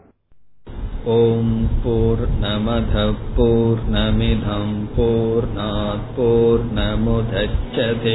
[1.08, 1.48] ॐ
[1.82, 8.14] पूर्णमधः पूर्णमिधम् पूर्णात् पूर्णमुदच्छते